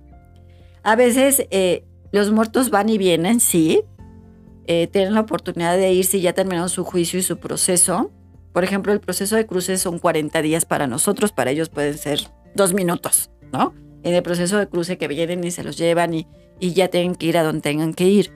A 0.84 0.96
veces 0.96 1.46
eh, 1.52 1.84
los 2.12 2.32
muertos 2.32 2.70
van 2.70 2.90
y 2.90 2.98
vienen, 2.98 3.40
sí, 3.40 3.84
eh, 4.68 4.88
tienen 4.88 5.14
la 5.14 5.22
oportunidad 5.22 5.78
de 5.78 5.94
ir 5.94 6.06
si 6.06 6.22
ya 6.22 6.34
terminaron 6.34 6.70
su 6.70 6.84
juicio 6.84 7.20
y 7.20 7.24
su 7.24 7.38
proceso. 7.38 8.12
Por 8.52 8.64
ejemplo, 8.64 8.94
el 8.94 9.00
proceso 9.00 9.36
de 9.36 9.46
cruces 9.46 9.82
son 9.82 10.00
40 10.00 10.42
días 10.42 10.66
para 10.66 10.88
nosotros, 10.88 11.32
para 11.32 11.52
ellos 11.52 11.70
pueden 11.70 11.98
ser 11.98 12.20
dos 12.56 12.74
minutos, 12.74 13.30
¿no? 13.52 13.74
En 14.04 14.14
el 14.14 14.24
proceso 14.24 14.58
de 14.58 14.68
cruce 14.68 14.98
que 14.98 15.08
vienen 15.08 15.44
y 15.44 15.52
se 15.52 15.64
los 15.64 15.78
llevan 15.78 16.14
y, 16.14 16.28
y 16.60 16.74
ya 16.74 16.88
tienen 16.88 17.16
que 17.16 17.28
ir 17.28 17.38
a 17.38 17.44
donde 17.44 17.62
tengan 17.62 17.94
que 17.94 18.06
ir. 18.06 18.32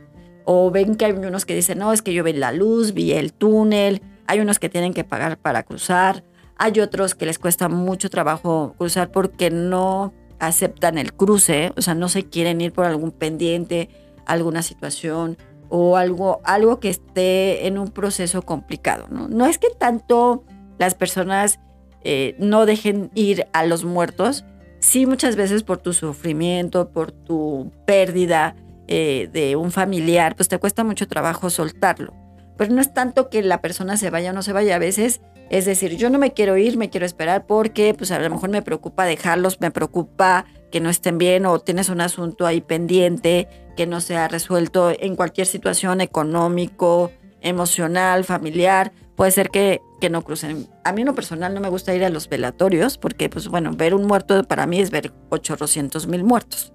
O 0.52 0.72
ven 0.72 0.96
que 0.96 1.06
hay 1.06 1.12
unos 1.12 1.46
que 1.46 1.54
dicen, 1.54 1.78
no, 1.78 1.94
es 1.94 2.02
que 2.02 2.12
yo 2.12 2.24
vi 2.24 2.34
la 2.34 2.52
luz, 2.52 2.96
vi 2.96 3.12
el 3.12 3.34
túnel, 3.34 4.02
hay 4.26 4.40
unos 4.40 4.58
que 4.58 4.68
tienen 4.68 4.96
que 4.96 5.04
pagar 5.04 5.38
para 5.38 5.62
cruzar, 5.62 6.24
hay 6.58 6.80
otros 6.80 7.14
que 7.14 7.28
les 7.28 7.38
cuesta 7.38 7.70
mucho 7.70 8.10
trabajo 8.10 8.74
cruzar 8.76 9.12
porque 9.12 9.52
no 9.52 10.12
aceptan 10.40 10.98
el 10.98 11.14
cruce, 11.14 11.72
o 11.78 11.84
sea, 11.84 11.94
no 11.94 12.10
se 12.10 12.24
quieren 12.26 12.62
ir 12.62 12.74
por 12.74 12.86
algún 12.86 13.12
pendiente, 13.12 13.90
alguna 14.26 14.64
situación 14.64 15.38
o 15.70 15.98
algo, 15.98 16.42
algo 16.44 16.80
que 16.80 16.90
esté 16.90 17.68
en 17.68 17.78
un 17.78 17.90
proceso 17.90 18.42
complicado. 18.42 19.06
No, 19.12 19.28
no 19.28 19.46
es 19.46 19.60
que 19.60 19.68
tanto 19.78 20.46
las 20.80 20.96
personas 20.96 21.60
eh, 22.04 22.36
no 22.40 22.66
dejen 22.66 23.12
ir 23.14 23.46
a 23.54 23.68
los 23.68 23.86
muertos, 23.86 24.46
sí 24.80 25.06
muchas 25.06 25.36
veces 25.36 25.62
por 25.62 25.78
tu 25.78 25.94
sufrimiento, 25.94 26.90
por 26.90 27.12
tu 27.12 27.72
pérdida 27.86 28.56
eh, 28.90 29.30
de 29.32 29.56
un 29.56 29.72
familiar, 29.72 30.36
pues 30.36 30.50
te 30.50 30.58
cuesta 30.58 30.84
mucho 30.84 31.08
trabajo 31.08 31.50
soltarlo 31.50 32.14
pero 32.60 32.74
no 32.74 32.82
es 32.82 32.94
tanto 32.94 33.30
que 33.30 33.42
la 33.42 33.62
persona 33.62 33.96
se 33.96 34.10
vaya 34.10 34.32
o 34.32 34.34
no 34.34 34.44
se 34.44 34.52
vaya. 34.52 34.76
A 34.76 34.80
veces 34.80 35.22
es 35.50 35.66
decir, 35.66 35.96
yo 35.96 36.10
no 36.10 36.20
me 36.20 36.34
quiero 36.34 36.58
ir, 36.58 36.78
me 36.78 36.90
quiero 36.90 37.06
esperar 37.06 37.48
porque 37.48 37.94
pues 37.94 38.12
a 38.12 38.20
lo 38.20 38.30
mejor 38.30 38.50
me 38.50 38.62
preocupa 38.62 39.06
dejarlos, 39.06 39.60
me 39.60 39.72
preocupa 39.72 40.46
que 40.72 40.80
no 40.80 40.90
estén 40.90 41.18
bien 41.18 41.46
o 41.46 41.58
tienes 41.60 41.90
un 41.90 42.02
asunto 42.02 42.46
ahí 42.46 42.62
pendiente 42.62 43.48
que 43.76 43.88
no 43.88 44.00
se 44.02 44.18
ha 44.18 44.28
resuelto 44.28 44.92
en 44.92 45.16
cualquier 45.16 45.48
situación 45.48 46.02
económico, 46.02 47.12
emocional, 47.42 48.26
familiar. 48.26 48.92
Puede 49.16 49.32
ser 49.32 49.50
que, 49.50 49.80
que 50.00 50.10
no 50.10 50.24
crucen. 50.24 50.68
A 50.84 50.92
mí 50.92 51.02
en 51.02 51.08
lo 51.08 51.16
personal 51.16 51.54
no 51.54 51.62
me 51.62 51.70
gusta 51.70 51.96
ir 51.96 52.04
a 52.04 52.10
los 52.10 52.30
velatorios 52.30 52.98
porque 52.98 53.30
pues 53.30 53.48
bueno, 53.48 53.72
ver 53.72 53.96
un 53.96 54.06
muerto 54.06 54.44
para 54.44 54.68
mí 54.68 54.82
es 54.82 54.92
ver 54.92 55.14
800 55.30 56.08
mil 56.08 56.26
muertos. 56.26 56.74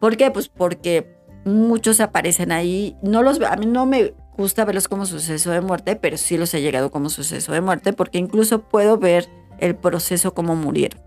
¿Por 0.00 0.16
qué? 0.16 0.30
Pues 0.30 0.48
porque 0.48 1.17
muchos 1.48 2.00
aparecen 2.00 2.52
ahí. 2.52 2.96
No 3.02 3.22
los, 3.22 3.40
a 3.40 3.56
mí 3.56 3.66
no 3.66 3.86
me 3.86 4.14
gusta 4.36 4.64
verlos 4.64 4.88
como 4.88 5.06
suceso 5.06 5.50
de 5.50 5.60
muerte, 5.60 5.96
pero 5.96 6.16
sí 6.16 6.38
los 6.38 6.54
he 6.54 6.60
llegado 6.60 6.90
como 6.90 7.10
suceso 7.10 7.52
de 7.52 7.60
muerte 7.60 7.92
porque 7.92 8.18
incluso 8.18 8.62
puedo 8.62 8.96
ver 8.98 9.28
el 9.58 9.74
proceso 9.74 10.34
como 10.34 10.54
murieron. 10.54 11.00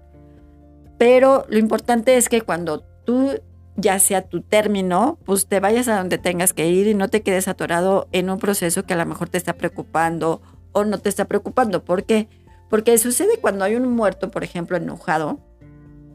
Pero 0.98 1.46
lo 1.50 1.58
importante 1.58 2.18
es 2.18 2.30
que 2.30 2.42
cuando 2.42 2.82
tú 3.06 3.40
ya 3.78 4.00
sea 4.00 4.24
tu 4.24 4.42
término, 4.42 5.18
pues 5.26 5.48
te 5.48 5.60
vayas 5.60 5.88
a 5.88 5.98
donde 5.98 6.18
tengas 6.18 6.54
que 6.54 6.68
ir 6.68 6.88
y 6.88 6.94
no 6.94 7.08
te 7.08 7.22
quedes 7.22 7.48
atorado 7.48 8.08
en 8.12 8.30
un 8.30 8.38
proceso 8.38 8.84
que 8.84 8.94
a 8.94 8.98
lo 8.98 9.06
mejor 9.06 9.30
te 9.30 9.38
está 9.38 9.54
preocupando 9.54 10.42
o 10.74 10.84
no 10.84 11.00
te 11.00 11.10
está 11.10 11.26
preocupando. 11.26 11.84
¿Por 11.84 12.04
qué? 12.04 12.28
Porque 12.70 12.98
sucede 12.98 13.38
cuando 13.40 13.66
hay 13.66 13.76
un 13.76 13.88
muerto, 13.90 14.30
por 14.30 14.44
ejemplo, 14.44 14.78
enojado, 14.78 15.40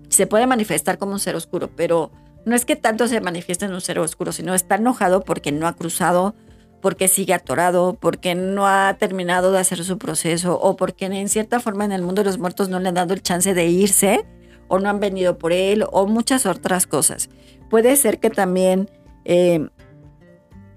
se 0.08 0.26
puede 0.26 0.46
manifestar 0.46 0.98
como 0.98 1.12
un 1.12 1.18
ser 1.18 1.34
oscuro, 1.34 1.70
pero 1.74 2.12
no 2.46 2.54
es 2.54 2.64
que 2.64 2.76
tanto 2.76 3.08
se 3.08 3.20
manifieste 3.20 3.66
en 3.66 3.74
un 3.74 3.80
ser 3.80 3.98
oscuro, 3.98 4.32
sino 4.32 4.54
está 4.54 4.76
enojado 4.76 5.20
porque 5.22 5.52
no 5.52 5.66
ha 5.66 5.74
cruzado 5.74 6.34
porque 6.80 7.08
sigue 7.08 7.34
atorado, 7.34 7.98
porque 8.00 8.36
no 8.36 8.68
ha 8.68 8.96
terminado 8.98 9.50
de 9.50 9.58
hacer 9.58 9.82
su 9.82 9.98
proceso 9.98 10.56
o 10.60 10.76
porque 10.76 11.06
en 11.06 11.28
cierta 11.28 11.58
forma 11.58 11.84
en 11.84 11.90
el 11.90 12.02
mundo 12.02 12.22
de 12.22 12.26
los 12.26 12.38
muertos 12.38 12.68
no 12.68 12.78
le 12.78 12.88
han 12.88 12.94
dado 12.94 13.14
el 13.14 13.22
chance 13.22 13.52
de 13.52 13.66
irse 13.66 14.24
o 14.68 14.78
no 14.78 14.88
han 14.88 15.00
venido 15.00 15.38
por 15.38 15.52
él 15.52 15.84
o 15.90 16.06
muchas 16.06 16.46
otras 16.46 16.86
cosas. 16.86 17.28
Puede 17.68 17.96
ser 17.96 18.20
que 18.20 18.30
también... 18.30 18.88
Eh, 19.24 19.68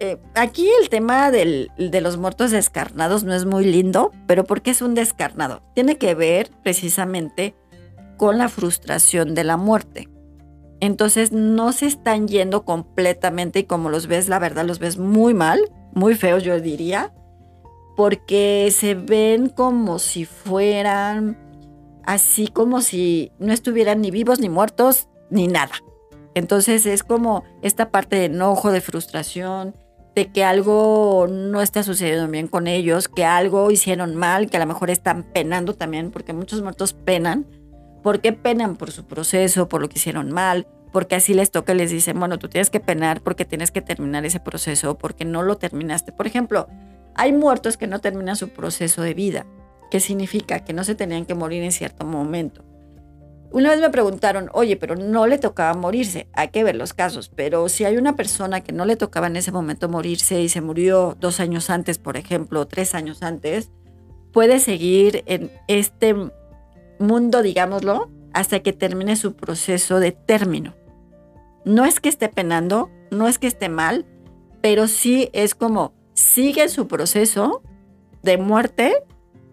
eh, 0.02 0.18
aquí 0.34 0.68
el 0.82 0.90
tema 0.90 1.30
de 1.30 1.70
los 2.02 2.18
muertos 2.18 2.52
descarnados 2.52 3.26
no 3.26 3.36
es 3.36 3.46
muy 3.46 3.66
lindo, 3.66 4.12
pero 4.28 4.46
¿por 4.46 4.62
qué 4.62 4.72
es 4.72 4.82
un 4.82 4.96
descarnado? 4.96 5.62
Tiene 5.76 5.98
que 5.98 6.16
ver 6.16 6.50
precisamente 6.64 7.54
con 8.18 8.38
la 8.38 8.48
frustración 8.48 9.36
de 9.36 9.44
la 9.44 9.58
muerte. 9.58 10.08
Entonces 10.80 11.32
no 11.32 11.72
se 11.72 11.88
están 11.88 12.28
yendo 12.28 12.64
completamente 12.64 13.60
y 13.60 13.64
como 13.64 13.90
los 13.90 14.08
ves, 14.08 14.30
la 14.30 14.40
verdad 14.40 14.66
los 14.66 14.80
ves 14.80 14.98
muy 14.98 15.34
mal, 15.34 15.60
muy 15.94 16.16
feos 16.16 16.44
yo 16.44 16.60
diría, 16.60 17.14
porque 17.96 18.70
se 18.72 18.96
ven 18.96 19.50
como 19.50 20.00
si 20.00 20.26
fueran 20.26 21.38
así 22.06 22.48
como 22.48 22.82
si 22.82 23.32
no 23.40 23.54
estuvieran 23.54 24.02
ni 24.02 24.10
vivos 24.10 24.40
ni 24.40 24.50
muertos 24.50 25.08
ni 25.30 25.48
nada. 25.48 25.74
Entonces 26.34 26.86
es 26.86 27.04
como 27.04 27.44
esta 27.62 27.92
parte 27.92 28.16
de 28.16 28.26
enojo, 28.26 28.72
de 28.72 28.82
frustración, 28.82 29.76
de 30.16 30.32
que 30.32 30.44
algo 30.44 31.28
no 31.30 31.62
está 31.62 31.84
sucediendo 31.84 32.28
bien 32.28 32.48
con 32.48 32.68
ellos, 32.68 33.08
que 33.08 33.26
algo 33.26 33.70
hicieron 33.72 34.16
mal, 34.16 34.50
que 34.50 34.58
a 34.58 34.60
lo 34.60 34.66
mejor 34.66 34.90
están 34.90 35.24
penando 35.24 35.76
también, 35.76 36.12
porque 36.12 36.34
muchos 36.34 36.62
muertos 36.62 36.94
penan. 36.94 37.46
¿Por 38.02 38.22
qué 38.22 38.34
penan? 38.34 38.76
Por 38.76 38.92
su 38.92 39.06
proceso, 39.06 39.68
por 39.68 39.82
lo 39.82 39.90
que 39.90 39.98
hicieron 39.98 40.32
mal, 40.32 40.68
porque 40.92 41.16
así 41.16 41.34
les 41.34 41.52
toca 41.52 41.74
y 41.74 41.78
les 41.78 41.92
dicen, 41.92 42.20
bueno, 42.20 42.40
tú 42.40 42.50
tienes 42.50 42.70
que 42.70 42.80
penar 42.80 43.22
porque 43.22 43.46
tienes 43.46 43.72
que 43.72 43.82
terminar 43.82 44.26
ese 44.26 44.40
proceso, 44.40 44.98
porque 44.98 45.26
no 45.26 45.44
lo 45.44 45.58
terminaste. 45.58 46.12
Por 46.12 46.28
ejemplo, 46.28 46.68
hay 47.16 47.34
muertos 47.34 47.78
que 47.78 47.88
no 47.88 48.00
terminan 48.00 48.36
su 48.36 48.50
proceso 48.50 49.02
de 49.02 49.14
vida. 49.14 49.46
¿Qué 49.92 50.00
significa? 50.00 50.60
Que 50.60 50.74
no 50.74 50.84
se 50.84 50.96
tenían 50.96 51.26
que 51.26 51.36
morir 51.36 51.64
en 51.64 51.72
cierto 51.72 52.06
momento. 52.06 52.64
Una 53.52 53.72
vez 53.72 53.82
me 53.82 53.90
preguntaron, 53.90 54.50
oye, 54.54 54.78
pero 54.78 54.96
no 54.96 55.26
le 55.26 55.40
tocaba 55.40 55.74
morirse. 55.74 56.28
Hay 56.34 56.50
que 56.50 56.64
ver 56.64 56.76
los 56.76 56.94
casos, 56.94 57.30
pero 57.30 57.68
si 57.68 57.84
hay 57.84 57.98
una 57.98 58.16
persona 58.16 58.62
que 58.62 58.72
no 58.72 58.86
le 58.86 58.96
tocaba 58.96 59.26
en 59.26 59.38
ese 59.38 59.52
momento 59.52 59.90
morirse 59.90 60.40
y 60.40 60.50
se 60.50 60.62
murió 60.62 61.18
dos 61.20 61.40
años 61.40 61.72
antes, 61.72 61.98
por 61.98 62.16
ejemplo, 62.16 62.68
tres 62.68 62.94
años 62.94 63.24
antes, 63.24 63.72
puede 64.32 64.60
seguir 64.60 65.24
en 65.26 65.52
este 65.68 66.16
mundo, 67.00 67.42
digámoslo, 67.42 68.10
hasta 68.34 68.60
que 68.60 68.74
termine 68.74 69.16
su 69.16 69.36
proceso 69.36 70.00
de 70.00 70.12
término. 70.12 70.76
No 71.66 71.86
es 71.86 72.00
que 72.00 72.10
esté 72.10 72.30
penando, 72.30 72.90
no 73.12 73.28
es 73.28 73.40
que 73.40 73.48
esté 73.48 73.70
mal, 73.70 74.06
pero 74.62 74.88
sí 74.88 75.30
es 75.34 75.56
como 75.56 75.94
sigue 76.14 76.68
su 76.70 76.88
proceso 76.88 77.64
de 78.24 78.38
muerte, 78.38 79.04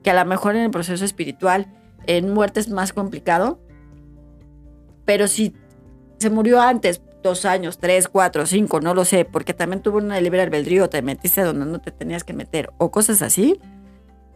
que 0.02 0.10
a 0.10 0.14
lo 0.14 0.28
mejor 0.28 0.56
en 0.56 0.62
el 0.62 0.70
proceso 0.70 1.04
espiritual, 1.04 1.72
en 2.06 2.32
muerte 2.32 2.60
es 2.60 2.68
más 2.68 2.92
complicado, 2.92 3.60
pero 5.04 5.28
si 5.28 5.54
se 6.18 6.30
murió 6.30 6.60
antes, 6.60 7.00
dos 7.22 7.44
años, 7.44 7.78
tres, 7.78 8.08
cuatro, 8.08 8.46
cinco, 8.46 8.80
no 8.80 8.94
lo 8.94 9.04
sé, 9.04 9.24
porque 9.24 9.54
también 9.54 9.82
tuvo 9.82 9.98
una 9.98 10.20
libre 10.20 10.42
albedrío, 10.42 10.88
te 10.88 11.02
metiste 11.02 11.42
donde 11.42 11.66
no 11.66 11.80
te 11.80 11.90
tenías 11.90 12.24
que 12.24 12.32
meter 12.32 12.70
o 12.78 12.90
cosas 12.90 13.22
así, 13.22 13.60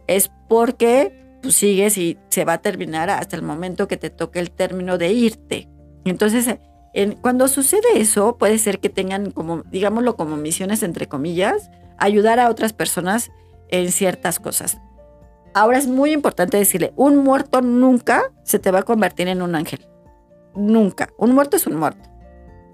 es 0.07 0.31
porque 0.49 1.21
tú 1.41 1.51
sigues 1.51 1.97
y 1.97 2.17
se 2.29 2.45
va 2.45 2.53
a 2.53 2.61
terminar 2.61 3.09
hasta 3.09 3.35
el 3.35 3.41
momento 3.41 3.87
que 3.87 3.97
te 3.97 4.09
toque 4.09 4.39
el 4.39 4.51
término 4.51 4.97
de 4.97 5.11
irte. 5.11 5.67
Entonces, 6.05 6.57
cuando 7.21 7.47
sucede 7.47 7.87
eso, 7.95 8.37
puede 8.37 8.57
ser 8.57 8.79
que 8.79 8.89
tengan 8.89 9.31
como, 9.31 9.63
digámoslo, 9.71 10.15
como 10.15 10.37
misiones, 10.37 10.83
entre 10.83 11.07
comillas, 11.07 11.69
ayudar 11.97 12.39
a 12.39 12.49
otras 12.49 12.73
personas 12.73 13.31
en 13.69 13.91
ciertas 13.91 14.39
cosas. 14.39 14.77
Ahora 15.53 15.77
es 15.77 15.87
muy 15.87 16.11
importante 16.11 16.57
decirle, 16.57 16.93
un 16.95 17.17
muerto 17.17 17.61
nunca 17.61 18.31
se 18.43 18.59
te 18.59 18.71
va 18.71 18.79
a 18.79 18.83
convertir 18.83 19.27
en 19.27 19.41
un 19.41 19.55
ángel. 19.55 19.85
Nunca. 20.55 21.09
Un 21.17 21.33
muerto 21.33 21.57
es 21.57 21.67
un 21.67 21.75
muerto. 21.75 22.09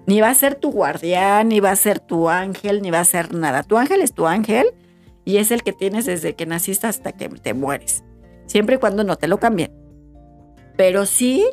Ni 0.06 0.20
va 0.20 0.30
a 0.30 0.34
ser 0.34 0.54
tu 0.54 0.70
guardián, 0.70 1.48
ni 1.48 1.60
va 1.60 1.70
a 1.70 1.76
ser 1.76 2.00
tu 2.00 2.28
ángel, 2.28 2.80
ni 2.82 2.90
va 2.90 3.00
a 3.00 3.04
ser 3.04 3.34
nada. 3.34 3.62
Tu 3.62 3.76
ángel 3.76 4.00
es 4.00 4.12
tu 4.12 4.26
ángel 4.26 4.66
y 5.24 5.36
es 5.36 5.50
el 5.50 5.62
que 5.62 5.72
tienes 5.72 6.06
desde 6.06 6.34
que 6.34 6.46
naciste 6.46 6.86
hasta 6.86 7.12
que 7.12 7.28
te 7.28 7.52
mueres. 7.52 8.04
Siempre 8.48 8.76
y 8.76 8.78
cuando 8.78 9.04
no 9.04 9.16
te 9.16 9.28
lo 9.28 9.38
cambien. 9.38 9.72
Pero 10.76 11.06
sí, 11.06 11.46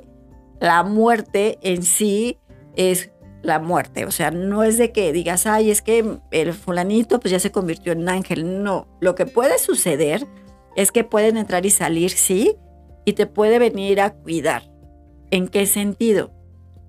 la 0.59 0.81
muerte 0.83 1.59
en 1.61 1.83
sí 1.83 2.39
es 2.75 3.11
la 3.43 3.59
muerte. 3.59 4.05
O 4.05 4.11
sea, 4.11 4.31
no 4.31 4.63
es 4.63 4.77
de 4.77 4.91
que 4.91 5.13
digas, 5.13 5.45
ay, 5.45 5.69
es 5.69 5.81
que 5.81 6.19
el 6.31 6.53
fulanito 6.53 7.19
pues 7.19 7.31
ya 7.31 7.39
se 7.39 7.51
convirtió 7.51 7.91
en 7.93 8.09
ángel. 8.09 8.63
No, 8.63 8.87
lo 8.99 9.13
que 9.13 9.25
puede 9.25 9.59
suceder 9.59 10.25
es 10.75 10.91
que 10.91 11.03
pueden 11.03 11.37
entrar 11.37 11.65
y 11.65 11.69
salir, 11.69 12.11
sí, 12.11 12.55
y 13.05 13.13
te 13.13 13.27
puede 13.27 13.59
venir 13.59 14.01
a 14.01 14.13
cuidar. 14.13 14.63
¿En 15.31 15.47
qué 15.47 15.65
sentido? 15.65 16.31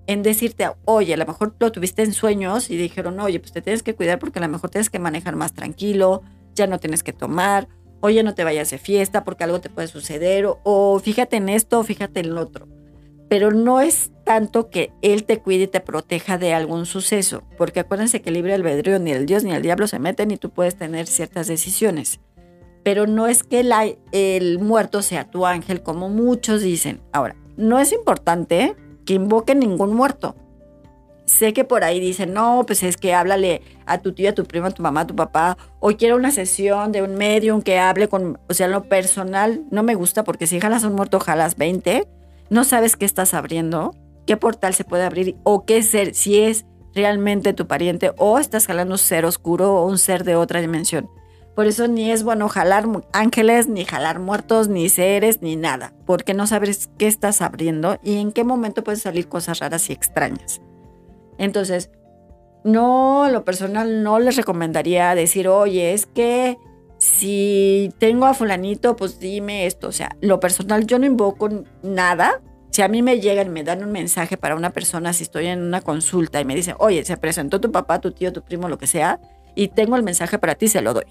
En 0.07 0.23
decirte, 0.23 0.69
oye, 0.85 1.15
a 1.15 1.17
lo 1.17 1.27
mejor 1.27 1.55
lo 1.59 1.73
tuviste 1.73 2.03
en 2.03 2.13
sueños 2.13 2.71
y 2.71 2.77
dijeron, 2.77 3.19
oye, 3.21 3.41
pues 3.41 3.53
te 3.53 3.61
tienes 3.61 3.83
que 3.83 3.95
cuidar 3.95 4.19
porque 4.19 4.39
a 4.39 4.43
lo 4.43 4.49
mejor 4.49 4.71
tienes 4.71 4.89
que 4.89 4.99
manejar 4.99 5.37
más 5.37 5.53
tranquilo, 5.53 6.23
ya 6.55 6.67
no 6.67 6.79
tienes 6.79 7.03
que 7.03 7.13
tomar, 7.13 7.69
oye, 8.01 8.23
no 8.23 8.35
te 8.35 8.45
vayas 8.45 8.71
de 8.71 8.79
fiesta 8.79 9.25
porque 9.25 9.45
algo 9.45 9.61
te 9.61 9.71
puede 9.71 9.89
suceder, 9.89 10.47
o, 10.47 10.61
o 10.65 10.99
fíjate 10.99 11.37
en 11.37 11.49
esto, 11.49 11.79
o 11.79 11.85
fíjate 11.85 12.21
en 12.21 12.35
lo 12.35 12.43
otro 12.43 12.69
pero 13.29 13.51
no 13.51 13.81
es 13.81 14.13
tanto 14.25 14.71
que 14.71 14.93
Él 15.03 15.25
te 15.25 15.41
cuide 15.41 15.65
y 15.65 15.69
te 15.69 15.81
proteja 15.81 16.39
de 16.39 16.55
algún 16.55 16.87
suceso, 16.87 17.43
porque 17.57 17.81
acuérdense 17.81 18.23
que 18.23 18.31
libre 18.31 18.55
albedrío 18.55 18.99
ni 18.99 19.13
el 19.13 19.27
Dios 19.27 19.45
ni 19.45 19.53
el 19.53 19.63
diablo 19.63 19.87
se 19.87 19.99
meten 19.99 20.31
y 20.31 20.37
tú 20.37 20.51
puedes 20.51 20.77
tener 20.77 21.07
ciertas 21.07 21.47
decisiones. 21.47 22.21
Pero 22.83 23.07
no 23.07 23.27
es 23.27 23.43
que 23.43 23.65
el 24.13 24.59
muerto 24.61 25.03
sea 25.03 25.29
tu 25.29 25.45
ángel, 25.45 25.83
como 25.83 26.09
muchos 26.09 26.63
dicen. 26.63 27.01
Ahora, 27.13 27.35
no 27.57 27.81
es 27.81 27.93
importante 27.93 28.77
que 29.05 29.15
invoque 29.15 29.57
ningún 29.57 29.93
muerto. 29.93 30.37
Sé 31.27 31.53
que 31.53 31.65
por 31.65 31.85
ahí 31.85 32.01
dicen, 32.01 32.33
no, 32.33 32.65
pues 32.67 32.83
es 32.83 32.97
que 32.97 33.13
háblale 33.13 33.61
a 33.85 33.99
tu 33.99 34.15
tía, 34.15 34.31
a 34.31 34.35
tu 34.35 34.45
prima, 34.45 34.69
a 34.69 34.71
tu 34.71 34.83
mamá, 34.83 35.03
a 35.03 35.07
tu 35.07 35.17
papá, 35.17 35.59
o 35.81 35.91
quiero 35.91 36.17
una 36.17 36.31
sesión 36.31 36.93
de 36.93 37.03
un 37.03 37.17
medium 37.17 37.63
que 37.63 37.79
hable 37.79 38.09
con, 38.09 38.39
o 38.49 38.55
sea, 38.55 38.69
lo 38.69 38.85
personal 38.85 39.65
no 39.71 39.83
me 39.83 39.97
gusta 39.97 40.25
porque 40.25 40.47
si 40.47 40.61
jalas 40.61 40.85
un 40.85 40.95
muerto, 40.95 41.21
jalas 41.21 41.57
20 41.57 42.07
no 42.49 42.65
sabes 42.65 42.97
qué 42.97 43.05
estás 43.05 43.35
abriendo, 43.35 43.95
qué 44.25 44.37
portal 44.37 44.73
se 44.75 44.85
puede 44.85 45.05
abrir 45.05 45.37
o 45.43 45.65
qué 45.65 45.83
ser, 45.83 46.15
si 46.15 46.39
es 46.39 46.65
realmente 46.95 47.53
tu 47.53 47.67
pariente 47.67 48.13
o 48.19 48.39
estás 48.39 48.67
jalando 48.67 48.95
un 48.95 48.99
ser 48.99 49.25
oscuro 49.25 49.75
o 49.75 49.87
un 49.87 49.99
ser 49.99 50.25
de 50.25 50.37
otra 50.37 50.61
dimensión. 50.61 51.11
Por 51.57 51.67
eso 51.67 51.89
ni 51.89 52.11
es 52.11 52.23
bueno 52.23 52.49
jalar 52.49 52.87
ángeles, 53.13 53.67
ni 53.67 53.85
jalar 53.85 54.21
muertos, 54.21 54.69
ni 54.69 54.89
seres, 54.91 55.41
ni 55.41 55.57
nada, 55.57 55.95
porque 56.05 56.35
no 56.35 56.47
sabes 56.47 56.91
qué 56.99 57.07
estás 57.07 57.41
abriendo 57.41 57.99
y 58.03 58.19
en 58.19 58.31
qué 58.31 58.45
momento 58.45 58.85
pueden 58.85 59.01
salir 59.01 59.29
cosas 59.29 59.59
raras 59.59 59.89
y 59.89 59.95
extrañas. 59.95 60.61
Entonces, 61.39 61.91
no, 62.65 63.29
lo 63.31 63.45
personal 63.45 64.03
no 64.03 64.19
les 64.19 64.37
recomendaría 64.37 65.15
decir, 65.15 65.49
oye, 65.49 65.93
es 65.93 66.07
que 66.07 66.57
si 66.99 67.93
tengo 67.99 68.27
a 68.27 68.35
fulanito, 68.35 68.97
pues 68.97 69.21
dime 69.21 69.67
esto. 69.67 69.89
O 69.89 69.93
sea, 69.93 70.17
lo 70.21 70.41
personal 70.41 70.87
yo 70.87 70.99
no 70.99 71.07
invoco 71.07 71.49
nada. 71.83 72.43
Si 72.71 72.83
a 72.83 72.89
mí 72.89 73.03
me 73.03 73.21
llegan, 73.21 73.53
me 73.53 73.65
dan 73.65 73.83
un 73.83 73.93
mensaje 73.93 74.37
para 74.37 74.57
una 74.57 74.71
persona, 74.71 75.13
si 75.13 75.23
estoy 75.23 75.47
en 75.47 75.63
una 75.63 75.81
consulta 75.81 76.41
y 76.41 76.45
me 76.45 76.55
dicen, 76.55 76.75
oye, 76.79 77.05
se 77.05 77.17
presentó 77.17 77.61
tu 77.61 77.71
papá, 77.73 78.01
tu 78.01 78.13
tío, 78.13 78.33
tu 78.33 78.43
primo, 78.43 78.69
lo 78.69 78.79
que 78.79 78.87
sea, 78.87 79.21
y 79.55 79.69
tengo 79.69 79.97
el 79.97 80.03
mensaje 80.03 80.39
para 80.39 80.57
ti, 80.57 80.69
se 80.69 80.83
lo 80.83 80.93
doy. 80.93 81.07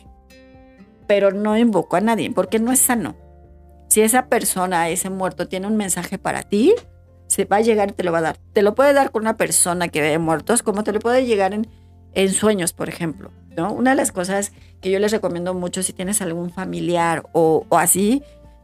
Pero 1.07 1.31
no 1.31 1.57
invoco 1.57 1.95
a 1.95 2.01
nadie, 2.01 2.29
porque 2.31 2.59
no 2.59 2.71
es 2.71 2.79
sano. 2.79 3.15
Si 3.87 4.01
esa 4.01 4.27
persona, 4.27 4.89
ese 4.89 5.09
muerto, 5.09 5.47
tiene 5.47 5.67
un 5.67 5.77
mensaje 5.77 6.19
para 6.19 6.43
ti, 6.43 6.75
se 7.35 7.43
va 7.43 7.57
a 7.57 7.61
llegar 7.61 7.89
y 7.89 7.93
te 7.93 8.03
lo 8.03 8.13
va 8.13 8.19
a 8.19 8.21
dar. 8.21 8.37
Te 8.53 8.61
lo 8.61 8.75
puede 8.75 8.93
dar 8.93 9.11
con 9.11 9.23
una 9.23 9.35
persona 9.35 9.89
que 9.89 10.01
ve 10.01 10.17
muertos, 10.19 10.63
como 10.63 10.85
te 10.85 10.93
lo 10.93 10.99
puede 10.99 11.25
llegar 11.25 11.53
en, 11.53 11.67
en 12.13 12.31
sueños, 12.31 12.71
por 12.71 12.87
ejemplo. 12.87 13.31
¿no? 13.57 13.73
Una 13.73 13.89
de 13.89 13.97
las 13.97 14.13
cosas 14.13 14.53
que 14.79 14.89
yo 14.89 14.99
les 14.99 15.11
recomiendo 15.11 15.53
mucho 15.53 15.83
si 15.83 15.91
tienes 15.91 16.21
algún 16.21 16.49
familiar 16.49 17.23
o, 17.33 17.65
así, 17.71 18.23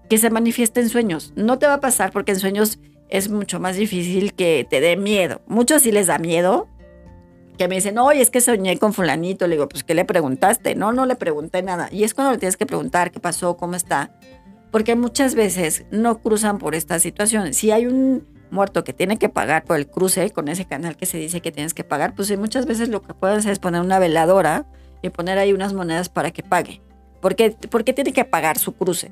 que 0.10 0.18
se 0.18 0.30
manifieste 0.30 0.80
en 0.80 0.88
sueños. 0.88 1.34
No 1.36 1.60
te 1.60 1.68
va 1.68 1.76
a 1.76 1.80
pasar 1.82 2.12
porque 2.12 2.32
en 2.32 2.40
sueños 2.40 2.80
es 3.10 3.30
mucho 3.30 3.60
más 3.60 3.76
difícil 3.76 4.34
que 4.34 4.66
te 4.70 4.80
dé 4.80 4.96
miedo. 4.96 5.42
Muchos 5.48 5.82
sí 5.82 5.92
les 5.92 6.08
da 6.08 6.18
miedo, 6.18 6.70
que 7.58 7.68
me 7.68 7.76
dicen, 7.76 7.98
oye, 7.98 8.22
es 8.22 8.30
que 8.30 8.40
soñé 8.40 8.80
con 8.80 8.94
fulanito. 8.94 9.48
Le 9.48 9.56
digo, 9.56 9.68
pues, 9.68 9.84
¿qué 9.84 9.96
le 9.96 10.06
preguntaste? 10.06 10.76
No, 10.76 10.94
no 10.94 11.06
le 11.06 11.18
pregunté 11.18 11.62
nada. 11.62 11.90
Y 11.92 12.06
es 12.06 12.14
cuando 12.14 12.32
le 12.32 12.38
tienes 12.38 12.56
que 12.56 12.66
preguntar 12.66 13.12
qué 13.12 13.20
pasó, 13.20 13.58
cómo 13.58 13.76
está. 13.76 14.18
Porque 14.72 14.96
muchas 14.96 15.36
veces 15.36 15.84
no 15.92 16.22
cruzan 16.22 16.58
por 16.58 16.76
esta 16.76 16.98
situación. 17.00 17.54
Si 17.54 17.72
hay 17.72 17.86
un 17.86 18.26
muerto 18.52 18.84
que 18.84 18.94
tiene 18.94 19.18
que 19.18 19.30
pagar 19.30 19.64
por 19.64 19.78
el 19.78 19.88
cruce 19.88 20.30
con 20.32 20.48
ese 20.48 20.66
canal 20.66 20.98
que 20.98 21.06
se 21.06 21.18
dice 21.18 21.42
que 21.42 21.52
tienes 21.52 21.74
que 21.74 21.84
pagar, 21.84 22.14
pues 22.14 22.38
muchas 22.38 22.66
veces 22.66 22.90
lo 22.90 23.02
que 23.02 23.14
puedes 23.14 23.40
hacer 23.40 23.54
es 23.54 23.60
poner 23.60 23.82
una 23.82 24.00
veladora 24.00 24.66
y 25.02 25.10
poner 25.10 25.38
ahí 25.38 25.54
unas 25.54 25.74
monedas 25.74 26.10
para 26.10 26.32
que 26.32 26.44
pague. 26.44 26.82
¿Por 27.22 27.36
qué, 27.36 27.52
tiene 27.94 28.14
que 28.14 28.26
pagar 28.26 28.58
su 28.58 28.74
cruce? 28.74 29.12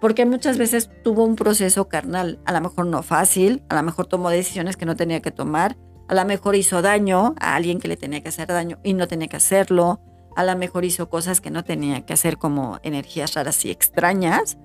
Porque 0.00 0.26
muchas 0.26 0.58
veces 0.58 0.90
tuvo 1.02 1.24
un 1.24 1.36
proceso 1.36 1.88
carnal, 1.88 2.38
a 2.44 2.52
lo 2.52 2.60
mejor 2.60 2.86
no 2.86 3.02
fácil, 3.02 3.62
a 3.68 3.74
lo 3.74 3.82
mejor 3.82 4.06
tomó 4.06 4.30
decisiones 4.30 4.76
que 4.76 4.84
no 4.84 4.94
tenía 4.94 5.20
que 5.20 5.30
tomar, 5.30 5.76
a 6.08 6.14
lo 6.14 6.24
mejor 6.26 6.54
hizo 6.54 6.82
daño 6.82 7.34
a 7.40 7.56
alguien 7.56 7.80
que 7.80 7.88
le 7.88 7.96
tenía 7.96 8.22
que 8.22 8.28
hacer 8.28 8.48
daño 8.48 8.78
y 8.84 8.92
no 8.94 9.08
tenía 9.08 9.28
que 9.28 9.36
hacerlo, 9.36 10.00
a 10.36 10.44
lo 10.44 10.54
mejor 10.56 10.84
hizo 10.84 11.08
cosas 11.08 11.40
que 11.40 11.50
no 11.50 11.64
tenía 11.64 12.04
que 12.04 12.12
hacer 12.12 12.36
como 12.36 12.78
energías 12.82 13.34
raras 13.34 13.64
y 13.64 13.70
extrañas. 13.70 14.58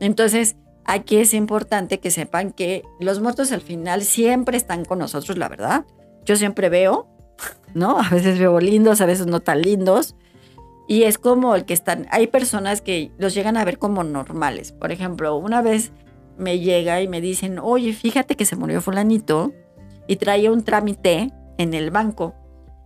Entonces, 0.00 0.56
aquí 0.84 1.16
es 1.16 1.34
importante 1.34 2.00
que 2.00 2.10
sepan 2.10 2.52
que 2.52 2.82
los 3.00 3.20
muertos 3.20 3.52
al 3.52 3.60
final 3.60 4.02
siempre 4.02 4.56
están 4.56 4.84
con 4.84 4.98
nosotros, 4.98 5.38
la 5.38 5.48
verdad. 5.48 5.84
Yo 6.24 6.36
siempre 6.36 6.68
veo 6.68 7.08
¿no? 7.74 7.98
A 7.98 8.08
veces 8.08 8.38
veo 8.38 8.60
lindos, 8.60 9.00
a 9.00 9.06
veces 9.06 9.26
no 9.26 9.40
tan 9.40 9.62
lindos. 9.62 10.16
Y 10.86 11.04
es 11.04 11.18
como 11.18 11.54
el 11.54 11.64
que 11.64 11.74
están, 11.74 12.06
hay 12.10 12.26
personas 12.26 12.82
que 12.82 13.10
los 13.18 13.34
llegan 13.34 13.56
a 13.56 13.64
ver 13.64 13.78
como 13.78 14.04
normales. 14.04 14.72
Por 14.72 14.92
ejemplo, 14.92 15.36
una 15.36 15.62
vez 15.62 15.92
me 16.36 16.58
llega 16.58 17.00
y 17.00 17.08
me 17.08 17.20
dicen, 17.20 17.58
oye, 17.58 17.92
fíjate 17.94 18.36
que 18.36 18.44
se 18.44 18.56
murió 18.56 18.82
fulanito 18.82 19.52
y 20.06 20.16
traía 20.16 20.52
un 20.52 20.62
trámite 20.62 21.32
en 21.56 21.74
el 21.74 21.90
banco. 21.90 22.34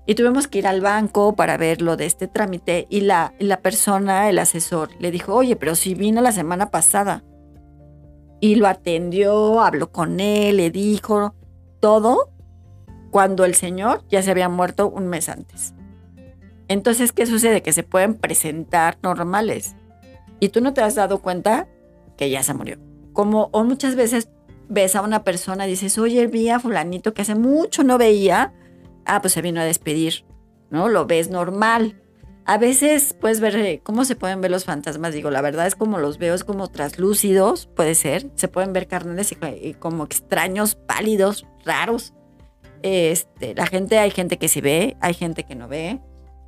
Y 0.07 0.15
tuvimos 0.15 0.47
que 0.47 0.59
ir 0.59 0.67
al 0.67 0.81
banco 0.81 1.35
para 1.35 1.57
ver 1.57 1.83
lo 1.83 1.97
de 1.97 2.07
este 2.07 2.29
trámite 2.29 2.87
y 2.89 3.01
la, 3.01 3.35
la 3.41 3.61
persona, 3.61 4.31
el 4.31 4.39
asesor, 4.39 4.91
le 5.01 5.11
dijo, 5.11 5.35
oye, 5.35 5.57
pero 5.57 5.75
si 5.75 5.95
vino 5.95 6.23
la 6.23 6.33
semana 6.33 6.71
pasada. 6.71 7.25
Y 8.41 8.55
lo 8.55 8.67
atendió, 8.67 9.61
habló 9.61 9.91
con 9.91 10.21
él, 10.21 10.59
le 10.59 10.71
dijo 10.71 11.35
todo 11.81 12.31
cuando 13.11 13.45
el 13.45 13.55
señor 13.55 14.05
ya 14.09 14.23
se 14.23 14.31
había 14.31 14.49
muerto 14.49 14.89
un 14.89 15.09
mes 15.09 15.29
antes. 15.29 15.75
Entonces, 16.69 17.13
¿qué 17.13 17.27
sucede? 17.27 17.63
Que 17.63 17.73
se 17.73 17.83
pueden 17.83 18.15
presentar 18.15 18.99
normales 19.03 19.75
y 20.41 20.51
tú 20.51 20.61
no 20.61 20.75
te 20.75 20.83
has 20.83 20.95
dado 20.95 21.21
cuenta 21.21 21.69
que 22.17 22.31
ya 22.31 22.43
se 22.43 22.55
murió. 22.55 22.79
Como 23.13 23.49
o 23.53 23.65
muchas 23.65 23.97
veces 23.97 24.29
ves 24.69 24.95
a 24.95 25.03
una 25.03 25.25
persona 25.25 25.67
y 25.67 25.71
dices, 25.71 25.99
oye, 25.99 26.27
vi 26.27 26.51
a 26.51 26.61
fulanito 26.61 27.15
que 27.15 27.23
hace 27.23 27.35
mucho 27.35 27.83
no 27.83 27.99
veía, 27.99 28.53
ah, 29.07 29.21
pues 29.21 29.33
se 29.33 29.43
vino 29.43 29.61
a 29.61 29.65
despedir, 29.65 30.25
¿no? 30.71 30.89
Lo 30.89 31.07
ves 31.07 31.31
normal. 31.31 32.03
A 32.49 32.57
veces 32.57 33.13
puedes 33.13 33.41
ver 33.41 33.57
eh, 33.57 33.81
cómo 33.83 34.07
se 34.07 34.17
pueden 34.17 34.41
ver 34.41 34.51
los 34.51 34.65
fantasmas. 34.65 35.13
Digo, 35.13 35.31
la 35.31 35.43
verdad 35.43 35.67
es 35.67 35.75
como 35.75 35.99
los 35.99 36.17
veo, 36.17 36.33
es 36.33 36.45
como 36.45 36.69
traslúcidos, 36.69 37.67
puede 37.67 37.95
ser. 37.95 38.31
Se 38.37 38.49
pueden 38.49 38.73
ver 38.73 38.89
carnales 38.89 39.37
y 39.61 39.75
como 39.75 40.05
extraños, 40.05 40.75
pálidos, 40.75 41.45
raros. 41.67 42.15
Este, 42.81 43.55
la 43.55 43.67
gente, 43.67 43.99
hay 43.99 44.11
gente 44.11 44.39
que 44.39 44.49
sí 44.49 44.63
ve, 44.63 44.97
hay 45.03 45.13
gente 45.13 45.45
que 45.45 45.57
no 45.57 45.69
ve. 45.69 46.01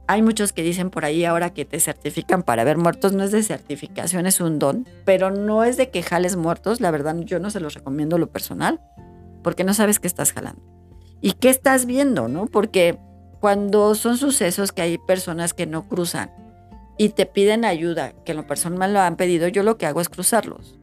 hay 0.06 0.22
muchos 0.22 0.54
que 0.54 0.62
dicen 0.62 0.88
por 0.88 1.04
ahí 1.04 1.26
ahora 1.26 1.52
que 1.52 1.66
te 1.66 1.78
certifican 1.78 2.44
para 2.44 2.64
ver 2.64 2.78
muertos, 2.78 3.12
no 3.12 3.22
es 3.22 3.30
de 3.30 3.42
certificación, 3.42 4.24
es 4.24 4.40
un 4.40 4.58
don, 4.58 4.88
pero 5.04 5.30
no 5.30 5.64
es 5.64 5.76
de 5.76 5.90
que 5.90 6.02
jales 6.02 6.34
muertos, 6.34 6.80
la 6.80 6.90
verdad 6.90 7.14
yo 7.18 7.40
no 7.40 7.50
se 7.50 7.60
los 7.60 7.74
recomiendo 7.74 8.16
lo 8.16 8.30
personal, 8.30 8.80
porque 9.42 9.64
no 9.64 9.74
sabes 9.74 10.00
qué 10.00 10.06
estás 10.06 10.32
jalando. 10.32 10.62
¿Y 11.20 11.32
qué 11.32 11.50
estás 11.50 11.84
viendo, 11.84 12.26
no? 12.26 12.46
Porque 12.46 12.98
cuando 13.40 13.94
son 13.94 14.16
sucesos 14.16 14.72
que 14.72 14.82
hay 14.82 14.98
personas 14.98 15.54
que 15.54 15.66
no 15.66 15.88
cruzan 15.88 16.30
y 16.98 17.10
te 17.10 17.26
piden 17.26 17.64
ayuda, 17.64 18.12
que 18.24 18.32
en 18.32 18.38
lo 18.38 18.46
personal 18.46 18.92
lo 18.92 19.00
han 19.00 19.16
pedido, 19.16 19.48
yo 19.48 19.62
lo 19.62 19.78
que 19.78 19.86
hago 19.86 20.00
es 20.00 20.08
cruzarlos 20.08 20.78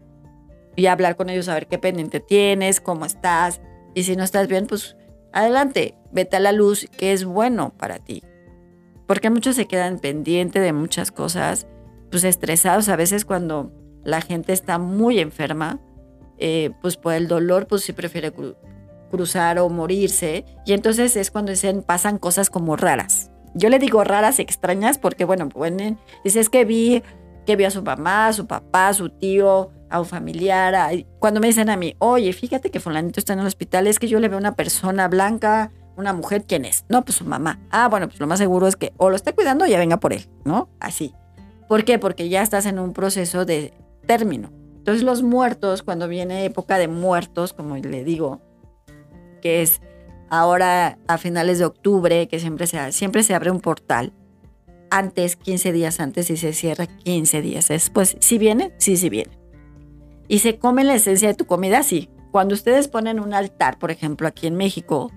y 0.78 0.86
hablar 0.86 1.16
con 1.16 1.30
ellos, 1.30 1.50
a 1.50 1.56
ver 1.56 1.68
qué 1.68 1.80
pendiente 1.80 2.20
tienes, 2.20 2.80
cómo 2.80 3.06
estás, 3.06 3.62
y 3.96 4.04
si 4.04 4.16
no 4.16 4.24
estás 4.24 4.48
bien, 4.48 4.68
pues 4.68 4.96
adelante, 5.34 5.96
vete 6.12 6.38
a 6.38 6.40
la 6.40 6.52
luz, 6.52 6.88
que 6.98 7.14
es 7.14 7.26
bueno 7.26 7.74
para 7.78 7.98
ti. 7.98 8.24
Porque 9.08 9.32
muchos 9.32 9.56
se 9.56 9.66
quedan 9.66 9.98
pendientes 9.98 10.62
de 10.62 10.74
muchas 10.74 11.12
cosas, 11.12 11.66
pues 12.12 12.24
estresados 12.24 12.90
a 12.90 12.96
veces 12.96 13.26
cuando 13.26 13.72
la 14.04 14.22
gente 14.22 14.54
está 14.54 14.78
muy 14.78 15.20
enferma, 15.20 15.80
eh, 16.38 16.70
pues 16.82 16.96
por 16.96 17.14
el 17.14 17.28
dolor, 17.28 17.68
pues 17.68 17.82
sí 17.82 17.94
prefiere 17.94 18.32
cruzar 19.10 19.60
o 19.60 19.70
morirse. 19.70 20.46
Y 20.66 20.74
entonces 20.74 21.16
es 21.16 21.32
cuando 21.32 21.52
dicen, 21.52 21.84
pasan 21.84 22.18
cosas 22.18 22.50
como 22.50 22.76
raras. 22.76 23.32
Yo 23.54 23.70
le 23.70 23.80
digo 23.80 24.04
raras, 24.04 24.40
extrañas, 24.40 24.98
porque 24.98 25.26
bueno, 25.26 25.50
bueno 25.54 25.98
dices 26.24 26.50
que 26.50 26.66
vi 26.66 27.04
que 27.46 27.56
vio 27.56 27.68
a 27.68 27.72
su 27.72 27.82
mamá, 27.82 28.28
a 28.28 28.34
su 28.34 28.46
papá, 28.46 28.90
a 28.90 28.94
su 28.94 29.10
tío, 29.10 29.72
a 29.90 30.00
un 30.00 30.06
familiar. 30.06 30.92
cuando 31.20 31.40
me 31.40 31.48
dicen 31.48 31.70
a 31.70 31.78
mí, 31.78 31.96
oye, 32.00 32.34
fíjate 32.34 32.70
que 32.70 32.80
fulanito 32.80 33.20
está 33.20 33.34
en 33.34 33.40
el 33.40 33.48
hospital, 33.48 33.88
es 33.88 34.00
que 34.00 34.08
yo 34.08 34.20
le 34.20 34.28
veo 34.28 34.38
una 34.38 34.56
persona 34.56 35.08
blanca, 35.08 35.72
una 35.96 36.14
mujer, 36.14 36.44
¿quién 36.46 36.66
es? 36.66 36.86
No, 36.90 37.04
pues 37.04 37.18
su 37.18 37.26
mamá. 37.26 37.60
Ah, 37.72 37.88
bueno, 37.88 38.08
pues 38.08 38.20
lo 38.20 38.28
más 38.28 38.40
seguro 38.40 38.68
es 38.68 38.76
que 38.76 38.94
o 38.98 39.10
lo 39.10 39.16
está 39.16 39.34
cuidando 39.34 39.66
o 39.66 39.68
ya 39.68 39.80
venga 39.80 39.98
por 39.98 40.14
él, 40.14 40.28
¿no? 40.44 40.70
Así. 40.80 41.14
¿Por 41.68 41.86
qué? 41.86 41.98
Porque 42.00 42.30
ya 42.30 42.44
estás 42.44 42.66
en 42.66 42.80
un 42.80 42.94
proceso 42.94 43.46
de 43.46 43.74
término. 44.06 44.52
Entonces 44.78 45.04
los 45.04 45.24
muertos, 45.24 45.84
cuando 45.84 46.08
viene 46.08 46.46
época 46.46 46.78
de 46.78 46.88
muertos, 46.88 47.54
como 47.54 47.76
le 47.76 48.04
digo, 48.04 48.42
que 49.40 49.62
es 49.62 49.82
ahora 50.30 50.98
a 51.08 51.18
finales 51.18 51.60
de 51.60 51.66
octubre, 51.66 52.28
que 52.28 52.40
siempre 52.40 52.68
se, 52.68 52.92
siempre 52.92 53.24
se 53.24 53.34
abre 53.34 53.52
un 53.52 53.60
portal, 53.60 54.14
antes, 54.90 55.36
15 55.36 55.72
días 55.74 56.00
antes, 56.00 56.30
y 56.30 56.38
se 56.38 56.54
cierra 56.54 56.88
15 56.88 57.42
días 57.42 57.68
después. 57.68 58.18
Si 58.20 58.38
viene, 58.38 58.74
sí, 58.78 58.98
sí 58.98 59.10
viene. 59.10 59.38
Y 60.28 60.40
se 60.40 60.60
come 60.60 60.84
la 60.84 60.96
esencia 60.96 61.28
de 61.28 61.34
tu 61.34 61.46
comida, 61.46 61.84
sí. 61.84 62.10
Cuando 62.32 62.54
ustedes 62.54 62.88
ponen 62.88 63.20
un 63.20 63.34
altar, 63.34 63.80
por 63.80 63.92
ejemplo, 63.92 64.28
aquí 64.28 64.48
en 64.48 64.56
México, 64.56 65.12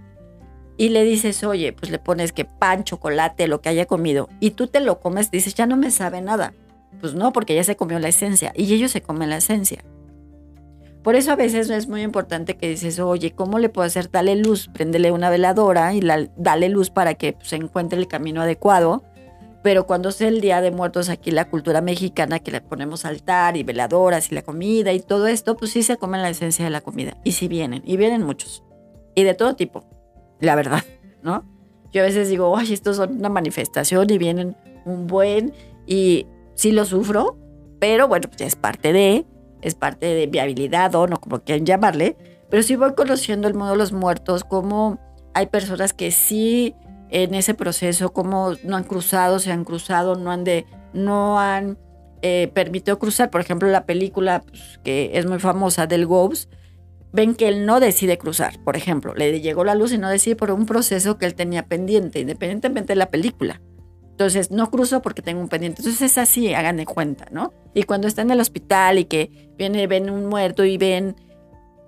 y 0.77 0.89
le 0.89 1.05
dices, 1.05 1.45
oye, 1.45 1.73
pues 1.73 1.91
le 1.91 1.99
pones 1.99 2.33
que 2.33 2.45
pan, 2.45 2.85
chocolate, 2.85 3.49
lo 3.49 3.61
que 3.61 3.69
haya 3.69 3.87
comido, 3.87 4.29
y 4.41 4.53
tú 4.53 4.67
te 4.67 4.81
lo 4.81 5.01
comes, 5.01 5.31
dices, 5.31 5.55
ya 5.55 5.67
no 5.67 5.77
me 5.77 5.91
sabe 5.91 6.21
nada. 6.21 6.55
Pues 7.01 7.15
no, 7.15 7.33
porque 7.33 7.55
ya 7.55 7.65
se 7.65 7.77
comió 7.77 7.99
la 7.99 8.09
esencia, 8.09 8.53
y 8.57 8.73
ellos 8.73 8.91
se 8.91 9.03
comen 9.03 9.31
la 9.31 9.37
esencia. 9.37 9.85
Por 11.03 11.15
eso 11.15 11.33
a 11.33 11.37
veces 11.37 11.71
es 11.71 11.89
muy 11.89 12.03
importante 12.03 12.57
que 12.57 12.69
dices, 12.69 12.99
oye, 12.99 13.33
¿cómo 13.33 13.59
le 13.59 13.69
puedo 13.69 13.87
hacer? 13.87 14.11
Dale 14.11 14.37
luz, 14.37 14.69
préndele 14.73 15.13
una 15.13 15.31
veladora 15.31 15.95
y 15.95 16.01
dale 16.37 16.69
luz 16.69 16.91
para 16.91 17.15
que 17.15 17.33
pues, 17.33 17.49
se 17.49 17.57
encuentre 17.57 17.99
el 17.99 18.07
camino 18.07 18.43
adecuado 18.43 19.03
pero 19.63 19.87
cuando 19.87 20.09
es 20.09 20.21
el 20.23 20.41
Día 20.41 20.61
de 20.61 20.71
Muertos 20.71 21.11
aquí, 21.11 21.31
la 21.31 21.51
cultura 21.51 21.83
mexicana, 21.83 22.39
que 22.39 22.51
le 22.51 22.61
ponemos 22.63 23.05
altar 23.05 23.57
y 23.57 23.63
veladoras 23.63 24.33
y 24.33 24.35
la 24.35 24.43
comida 24.43 24.93
y 24.93 25.01
todo 25.01 25.27
esto, 25.27 25.57
pues 25.57 25.73
sí 25.73 25.83
se 25.83 25.99
comen 25.99 26.23
la 26.23 26.31
esencia 26.31 26.65
de 26.65 26.71
la 26.71 26.81
comida. 26.81 27.17
Y 27.25 27.33
sí 27.33 27.47
vienen, 27.47 27.83
y 27.85 27.97
vienen 27.99 28.23
muchos. 28.23 28.65
Y 29.15 29.25
de 29.25 29.35
todo 29.35 29.57
tipo, 29.57 29.85
la 30.41 30.55
verdad, 30.55 30.83
¿no? 31.23 31.45
Yo 31.93 32.03
a 32.03 32.07
veces 32.07 32.29
digo, 32.31 32.57
ay, 32.57 32.73
estos 32.73 32.97
son 32.97 33.19
una 33.19 33.29
manifestación 33.29 34.09
y 34.09 34.17
vienen 34.17 34.57
un 34.87 35.07
buen, 35.07 35.53
y 35.87 36.27
sí 36.55 36.73
lo 36.73 36.87
sufro, 36.87 37.37
pero 37.79 38.09
bueno, 38.09 38.29
pues 38.29 38.41
es 38.41 38.57
parte 38.57 38.95
de, 38.95 39.27
es 39.62 39.75
parte 39.75 40.07
de 40.07 40.27
mi 40.27 40.38
habilidad 40.38 40.94
o 40.94 41.07
no, 41.07 41.20
como 41.20 41.40
quieran 41.40 41.66
llamarle, 41.66 42.16
pero 42.51 42.62
sí 42.62 42.77
voy 42.77 42.94
conociendo 42.94 43.49
el 43.49 43.55
mundo 43.55 43.73
de 43.73 43.79
los 43.79 43.92
muertos, 43.92 44.44
como 44.44 44.99
hay 45.35 45.46
personas 45.46 45.92
que 45.92 46.11
sí 46.11 46.75
en 47.11 47.35
ese 47.35 47.55
proceso, 47.55 48.12
cómo 48.12 48.55
no 48.64 48.77
han 48.77 48.85
cruzado, 48.85 49.38
se 49.38 49.53
han 49.53 49.64
cruzado, 49.64 50.16
no 50.16 50.31
han, 50.31 50.44
de, 50.44 50.66
no 50.92 51.38
han 51.38 51.79
eh, 52.23 52.51
permitido 52.55 52.99
cruzar. 52.99 53.31
Por 53.31 53.40
ejemplo, 53.40 53.68
la 53.68 53.87
película 53.87 54.42
pues, 54.46 54.81
que 54.85 55.11
es 55.14 55.27
muy 55.27 55.38
famosa 55.38 55.87
del 55.87 56.07
Ghost, 56.07 56.53
ven 57.12 57.35
que 57.35 57.49
él 57.49 57.66
no 57.66 57.81
decide 57.81 58.18
cruzar, 58.18 58.62
por 58.64 58.77
ejemplo, 58.77 59.14
le 59.14 59.40
llegó 59.40 59.64
la 59.64 59.75
luz 59.75 59.92
y 59.92 59.99
no 59.99 60.09
decide 60.09 60.37
por 60.37 60.51
un 60.53 60.66
proceso 60.66 61.18
que 61.18 61.27
él 61.27 61.35
tenía 61.35 61.66
pendiente, 61.66 62.20
independientemente 62.20 62.92
de 62.92 62.96
la 62.96 63.11
película. 63.11 63.61
Entonces, 64.21 64.51
no 64.51 64.71
cruzo 64.71 65.01
porque 65.01 65.23
tengo 65.23 65.41
un 65.41 65.49
pendiente. 65.49 65.81
Entonces, 65.81 66.03
es 66.03 66.19
así, 66.19 66.53
hagan 66.53 66.77
de 66.77 66.85
cuenta, 66.85 67.25
¿no? 67.31 67.55
Y 67.73 67.85
cuando 67.85 68.07
está 68.07 68.21
en 68.21 68.31
el 68.31 68.39
hospital 68.39 68.99
y 68.99 69.07
que 69.07 69.55
viene, 69.57 69.87
ven 69.87 70.11
un 70.11 70.27
muerto 70.27 70.63
y 70.67 70.77
ven 70.77 71.17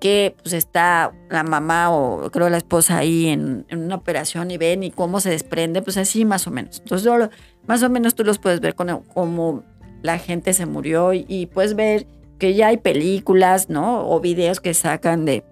que 0.01 0.35
pues 0.43 0.55
está 0.55 1.13
la 1.29 1.43
mamá 1.43 1.91
o 1.91 2.31
creo 2.31 2.49
la 2.49 2.57
esposa 2.57 2.97
ahí 2.97 3.29
en, 3.29 3.67
una 3.71 3.97
operación 3.97 4.51
y 4.51 4.57
ven 4.57 4.83
y 4.83 4.91
cómo 4.91 5.21
se 5.21 5.29
desprende, 5.29 5.83
pues 5.83 5.99
así 5.99 6.25
más 6.25 6.47
o 6.47 6.51
menos. 6.51 6.79
Entonces, 6.79 7.29
más 7.67 7.83
o 7.83 7.91
menos 7.91 8.15
tú 8.15 8.25
los 8.25 8.39
puedes 8.39 8.61
ver 8.61 8.75
con 8.75 9.03
cómo 9.13 9.63
la 10.01 10.17
gente 10.17 10.55
se 10.55 10.65
murió 10.65 11.13
y, 11.13 11.51
puedes 11.53 11.77
ver 11.77 12.07
que 12.39 12.55
ya 12.55 12.69
hay 12.69 12.79
películas, 12.79 13.69
¿no? 13.69 14.09
O 14.09 14.21
videos 14.21 14.61
que 14.61 14.73
sacan 14.73 15.27
de, 15.27 15.45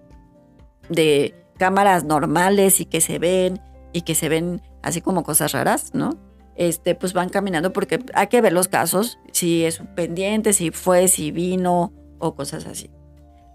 de 0.89 1.35
cámaras 1.59 2.05
normales 2.05 2.79
y 2.79 2.85
que 2.85 3.01
se 3.01 3.19
ven 3.19 3.61
y 3.93 4.01
que 4.01 4.15
se 4.15 4.29
ven 4.29 4.63
así 4.81 4.99
como 4.99 5.21
cosas 5.21 5.51
raras, 5.51 5.93
¿no? 5.93 6.30
Este, 6.55 6.95
pues 6.95 7.13
van 7.13 7.29
caminando 7.29 7.73
porque 7.73 7.99
hay 8.13 8.27
que 8.27 8.41
ver 8.41 8.53
los 8.53 8.67
casos, 8.67 9.17
si 9.31 9.63
es 9.63 9.79
un 9.79 9.87
pendiente, 9.95 10.53
si 10.53 10.71
fue, 10.71 11.07
si 11.07 11.31
vino 11.31 11.93
o 12.19 12.35
cosas 12.35 12.65
así. 12.65 12.89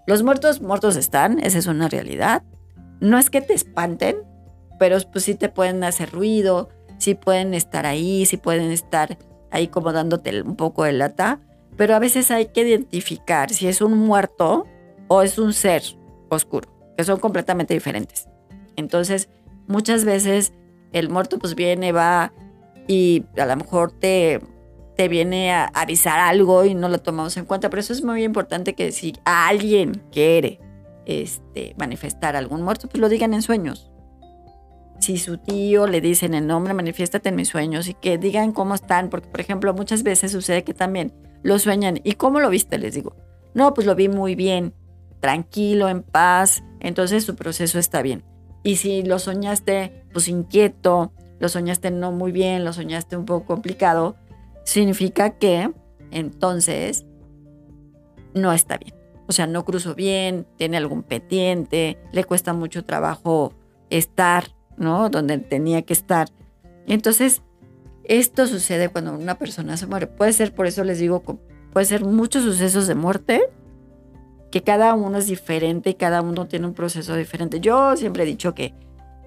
Los 0.07 0.23
muertos, 0.23 0.61
muertos 0.61 0.95
están, 0.95 1.39
esa 1.39 1.57
es 1.57 1.67
una 1.67 1.87
realidad. 1.89 2.43
No 2.99 3.17
es 3.17 3.29
que 3.29 3.41
te 3.41 3.53
espanten, 3.53 4.17
pero 4.79 4.97
pues 5.11 5.25
sí 5.25 5.35
te 5.35 5.49
pueden 5.49 5.83
hacer 5.83 6.11
ruido, 6.11 6.69
sí 6.97 7.13
pueden 7.13 7.53
estar 7.53 7.85
ahí, 7.85 8.25
sí 8.25 8.37
pueden 8.37 8.71
estar 8.71 9.17
ahí 9.51 9.67
como 9.67 9.91
dándote 9.91 10.41
un 10.41 10.55
poco 10.55 10.83
de 10.83 10.93
lata, 10.93 11.39
pero 11.75 11.95
a 11.95 11.99
veces 11.99 12.31
hay 12.31 12.47
que 12.47 12.61
identificar 12.61 13.51
si 13.51 13.67
es 13.67 13.81
un 13.81 13.97
muerto 13.97 14.65
o 15.07 15.21
es 15.21 15.37
un 15.37 15.53
ser 15.53 15.83
oscuro, 16.29 16.69
que 16.97 17.03
son 17.03 17.19
completamente 17.19 17.73
diferentes. 17.73 18.27
Entonces, 18.75 19.29
muchas 19.67 20.05
veces 20.05 20.53
el 20.91 21.09
muerto 21.09 21.37
pues 21.39 21.55
viene, 21.55 21.91
va 21.91 22.33
y 22.87 23.25
a 23.37 23.45
lo 23.45 23.55
mejor 23.55 23.91
te 23.91 24.39
te 24.97 25.07
viene 25.07 25.53
a 25.53 25.65
avisar 25.75 26.19
algo 26.19 26.65
y 26.65 26.73
no 26.73 26.89
lo 26.89 26.97
tomamos 26.97 27.37
en 27.37 27.45
cuenta. 27.45 27.69
Pero 27.69 27.79
eso 27.79 27.93
es 27.93 28.03
muy 28.03 28.23
importante 28.23 28.73
que 28.73 28.91
si 28.91 29.13
alguien 29.23 30.01
quiere 30.11 30.59
este, 31.05 31.75
manifestar 31.77 32.35
algún 32.35 32.63
muerto, 32.63 32.89
pues 32.89 32.99
lo 32.99 33.07
digan 33.07 33.33
en 33.33 33.43
sueños. 33.43 33.91
Si 34.99 35.19
su 35.19 35.37
tío 35.37 35.85
le 35.85 36.01
dicen 36.01 36.33
el 36.33 36.47
nombre, 36.47 36.73
manifiéstate 36.73 37.29
en 37.29 37.35
mis 37.35 37.47
sueños 37.47 37.87
y 37.87 37.93
que 37.93 38.17
digan 38.17 38.51
cómo 38.51 38.73
están, 38.73 39.09
porque 39.09 39.29
por 39.29 39.39
ejemplo 39.39 39.73
muchas 39.75 40.01
veces 40.01 40.31
sucede 40.31 40.63
que 40.63 40.73
también 40.73 41.13
lo 41.43 41.59
sueñan. 41.59 42.01
¿Y 42.03 42.13
cómo 42.13 42.39
lo 42.39 42.49
viste? 42.49 42.79
Les 42.79 42.95
digo. 42.95 43.15
No, 43.53 43.75
pues 43.75 43.85
lo 43.85 43.93
vi 43.93 44.09
muy 44.09 44.33
bien, 44.33 44.73
tranquilo, 45.19 45.87
en 45.87 46.01
paz, 46.01 46.63
entonces 46.79 47.23
su 47.23 47.35
proceso 47.35 47.77
está 47.77 48.01
bien. 48.01 48.23
Y 48.63 48.77
si 48.77 49.03
lo 49.03 49.19
soñaste 49.19 50.03
pues 50.11 50.27
inquieto, 50.27 51.13
lo 51.39 51.49
soñaste 51.49 51.91
no 51.91 52.11
muy 52.11 52.31
bien, 52.31 52.65
lo 52.65 52.73
soñaste 52.73 53.17
un 53.17 53.25
poco 53.25 53.45
complicado, 53.45 54.15
significa 54.63 55.37
que 55.37 55.71
entonces 56.11 57.05
no 58.33 58.53
está 58.53 58.77
bien. 58.77 58.95
O 59.27 59.33
sea, 59.33 59.45
no 59.45 59.65
cruzó 59.65 59.93
bien, 59.93 60.47
tiene 60.57 60.77
algún 60.77 61.03
pendiente, 61.03 61.97
le 62.11 62.23
cuesta 62.23 62.53
mucho 62.53 62.85
trabajo 62.85 63.53
estar, 63.89 64.55
¿no? 64.77 65.09
Donde 65.09 65.37
tenía 65.37 65.81
que 65.81 65.93
estar. 65.93 66.29
Entonces, 66.87 67.41
esto 68.05 68.47
sucede 68.47 68.87
cuando 68.87 69.13
una 69.13 69.37
persona 69.37 69.75
se 69.75 69.85
muere. 69.85 70.07
Puede 70.07 70.31
ser, 70.31 70.55
por 70.55 70.65
eso 70.65 70.85
les 70.85 70.99
digo, 70.99 71.23
puede 71.73 71.85
ser 71.85 72.05
muchos 72.05 72.43
sucesos 72.43 72.87
de 72.87 72.95
muerte, 72.95 73.41
que 74.49 74.63
cada 74.63 74.93
uno 74.93 75.17
es 75.17 75.27
diferente 75.27 75.89
y 75.89 75.93
cada 75.95 76.21
uno 76.21 76.47
tiene 76.47 76.67
un 76.67 76.73
proceso 76.73 77.15
diferente. 77.15 77.59
Yo 77.59 77.97
siempre 77.97 78.23
he 78.23 78.25
dicho 78.25 78.55
que 78.55 78.73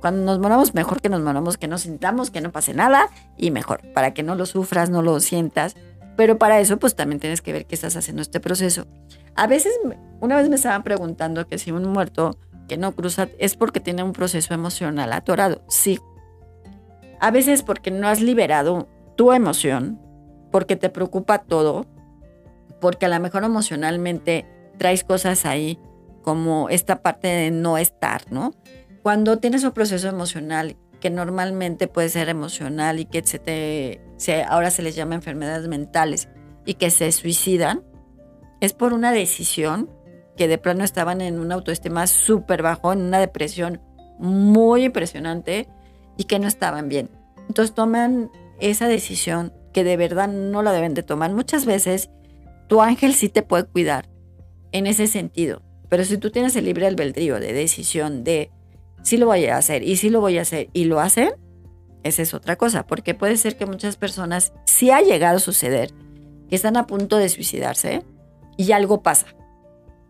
cuando 0.01 0.25
nos 0.25 0.39
moramos, 0.39 0.75
mejor 0.75 1.01
que 1.01 1.09
nos 1.09 1.21
moramos, 1.21 1.59
que 1.59 1.69
no 1.69 1.79
sintamos, 1.79 2.31
que 2.31 2.41
no 2.41 2.53
pase 2.53 2.75
nada 2.75 3.09
y 3.37 3.51
mejor, 3.51 3.81
para 3.93 4.13
que 4.15 4.23
no 4.23 4.35
lo 4.35 4.47
sufras, 4.47 4.91
no 4.91 5.03
lo 5.03 5.21
sientas. 5.21 5.77
Pero 6.17 6.39
para 6.39 6.61
eso, 6.61 6.79
pues 6.79 6.97
también 6.97 7.21
tienes 7.21 7.41
que 7.43 7.53
ver 7.53 7.67
qué 7.67 7.75
estás 7.75 7.97
haciendo 7.97 8.23
este 8.23 8.41
proceso. 8.41 8.87
A 9.37 9.47
veces, 9.47 9.73
una 10.21 10.37
vez 10.37 10.49
me 10.49 10.57
estaban 10.57 10.83
preguntando 10.83 11.47
que 11.47 11.59
si 11.59 11.71
un 11.71 11.87
muerto 11.89 12.37
que 12.69 12.77
no 12.77 12.93
cruza 12.93 13.29
es 13.39 13.57
porque 13.57 13.81
tiene 13.81 14.03
un 14.03 14.13
proceso 14.13 14.55
emocional 14.55 15.13
atorado. 15.13 15.63
Sí. 15.69 15.99
A 17.21 17.31
veces 17.31 17.63
porque 17.63 17.91
no 17.91 18.09
has 18.09 18.21
liberado 18.21 18.89
tu 19.17 19.33
emoción, 19.33 20.01
porque 20.51 20.77
te 20.77 20.89
preocupa 20.89 21.39
todo, 21.39 21.87
porque 22.81 23.07
a 23.07 23.09
lo 23.09 23.21
mejor 23.21 23.45
emocionalmente 23.45 24.47
traes 24.79 25.05
cosas 25.05 25.47
ahí 25.47 25.79
como 26.23 26.69
esta 26.69 27.03
parte 27.03 27.29
de 27.29 27.51
no 27.51 27.79
estar, 27.79 28.31
¿no? 28.31 28.53
Cuando 29.03 29.39
tienes 29.39 29.65
un 29.65 29.73
proceso 29.73 30.09
emocional 30.09 30.77
que 31.01 31.11
normalmente 31.11 31.89
puede 31.89 32.11
ser 32.11 32.29
emocional 32.29 33.01
y 33.01 33.07
que 33.07 33.23
se 33.25 33.39
te, 33.39 34.01
se, 34.17 34.43
ahora 34.43 34.71
se 34.71 34.83
les 34.83 34.95
llama 34.95 35.15
enfermedades 35.15 35.67
mentales 35.69 36.29
y 36.67 36.75
que 36.75 36.91
se 36.91 37.11
suicidan, 37.11 37.83
es 38.61 38.75
por 38.75 38.93
una 38.93 39.13
decisión 39.13 39.91
que 40.37 40.49
de 40.49 40.59
plano 40.59 40.85
estaban 40.85 41.23
en 41.23 41.39
una 41.39 41.55
autoestima 41.55 42.07
súper 42.07 42.63
bajo, 42.63 42.93
en 42.93 43.01
una 43.01 43.19
depresión 43.19 43.81
muy 44.19 44.85
impresionante 44.85 45.69
y 46.19 46.25
que 46.25 46.39
no 46.39 46.47
estaban 46.47 46.89
bien. 46.89 47.09
Entonces 47.49 47.75
toman 47.75 48.31
esa 48.61 48.87
decisión 48.87 49.55
que 49.73 49.85
de 49.85 49.97
verdad 49.97 50.29
no 50.29 50.63
la 50.63 50.73
deben 50.73 50.93
de 50.93 51.03
tomar. 51.03 51.33
Muchas 51.33 51.65
veces 51.65 52.11
tu 52.69 52.83
ángel 52.83 53.15
sí 53.15 53.31
te 53.31 53.43
puede 53.43 53.65
cuidar 53.65 54.11
en 54.73 54.87
ese 54.87 55.07
sentido, 55.07 55.63
pero 55.89 56.05
si 56.05 56.19
tú 56.19 56.31
tienes 56.31 56.55
el 56.57 56.67
libre 56.67 56.87
albedrío 56.87 57.41
de 57.41 57.53
decisión 57.55 58.23
de 58.23 58.51
si 59.03 59.17
lo 59.17 59.27
voy 59.27 59.47
a 59.47 59.57
hacer 59.57 59.83
y 59.83 59.97
si 59.97 60.11
lo 60.11 60.21
voy 60.21 60.39
a 60.39 60.43
hacer 60.43 60.69
y 60.73 60.85
lo 60.85 61.01
hacen, 61.01 61.33
esa 62.03 62.23
es 62.23 62.35
otra 62.35 62.57
cosa, 62.57 62.87
porque 62.87 63.15
puede 63.15 63.37
ser 63.37 63.57
que 63.57 63.67
muchas 63.67 63.97
personas, 63.97 64.53
si 64.65 64.91
ha 64.91 65.01
llegado 65.01 65.37
a 65.37 65.41
suceder, 65.41 65.93
que 66.49 66.57
están 66.57 66.77
a 66.77 66.87
punto 66.87 67.17
de 67.17 67.29
suicidarse 67.29 68.05
y 68.57 68.73
algo 68.73 69.03
pasa. 69.03 69.27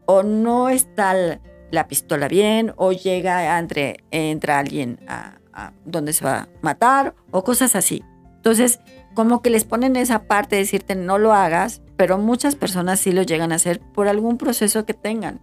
O 0.06 0.22
no 0.22 0.68
está 0.68 1.40
la 1.70 1.88
pistola 1.88 2.28
bien, 2.28 2.72
o 2.76 2.92
llega, 2.92 3.58
entre, 3.58 4.04
entra 4.10 4.58
alguien 4.58 4.98
a, 5.06 5.36
donde 5.84 6.12
se 6.12 6.24
va 6.24 6.38
a 6.38 6.48
matar, 6.62 7.14
o 7.30 7.44
cosas 7.44 7.76
así. 7.76 8.02
Entonces, 8.36 8.80
como 9.14 9.42
que 9.42 9.50
les 9.50 9.64
ponen 9.64 9.96
esa 9.96 10.22
parte 10.22 10.56
de 10.56 10.62
decirte 10.62 10.94
no 10.94 11.18
lo 11.18 11.34
hagas, 11.34 11.82
pero 11.96 12.16
muchas 12.16 12.56
personas 12.56 13.00
sí 13.00 13.12
lo 13.12 13.22
llegan 13.22 13.52
a 13.52 13.56
hacer 13.56 13.80
por 13.80 14.08
algún 14.08 14.38
proceso 14.38 14.86
que 14.86 14.94
tengan, 14.94 15.40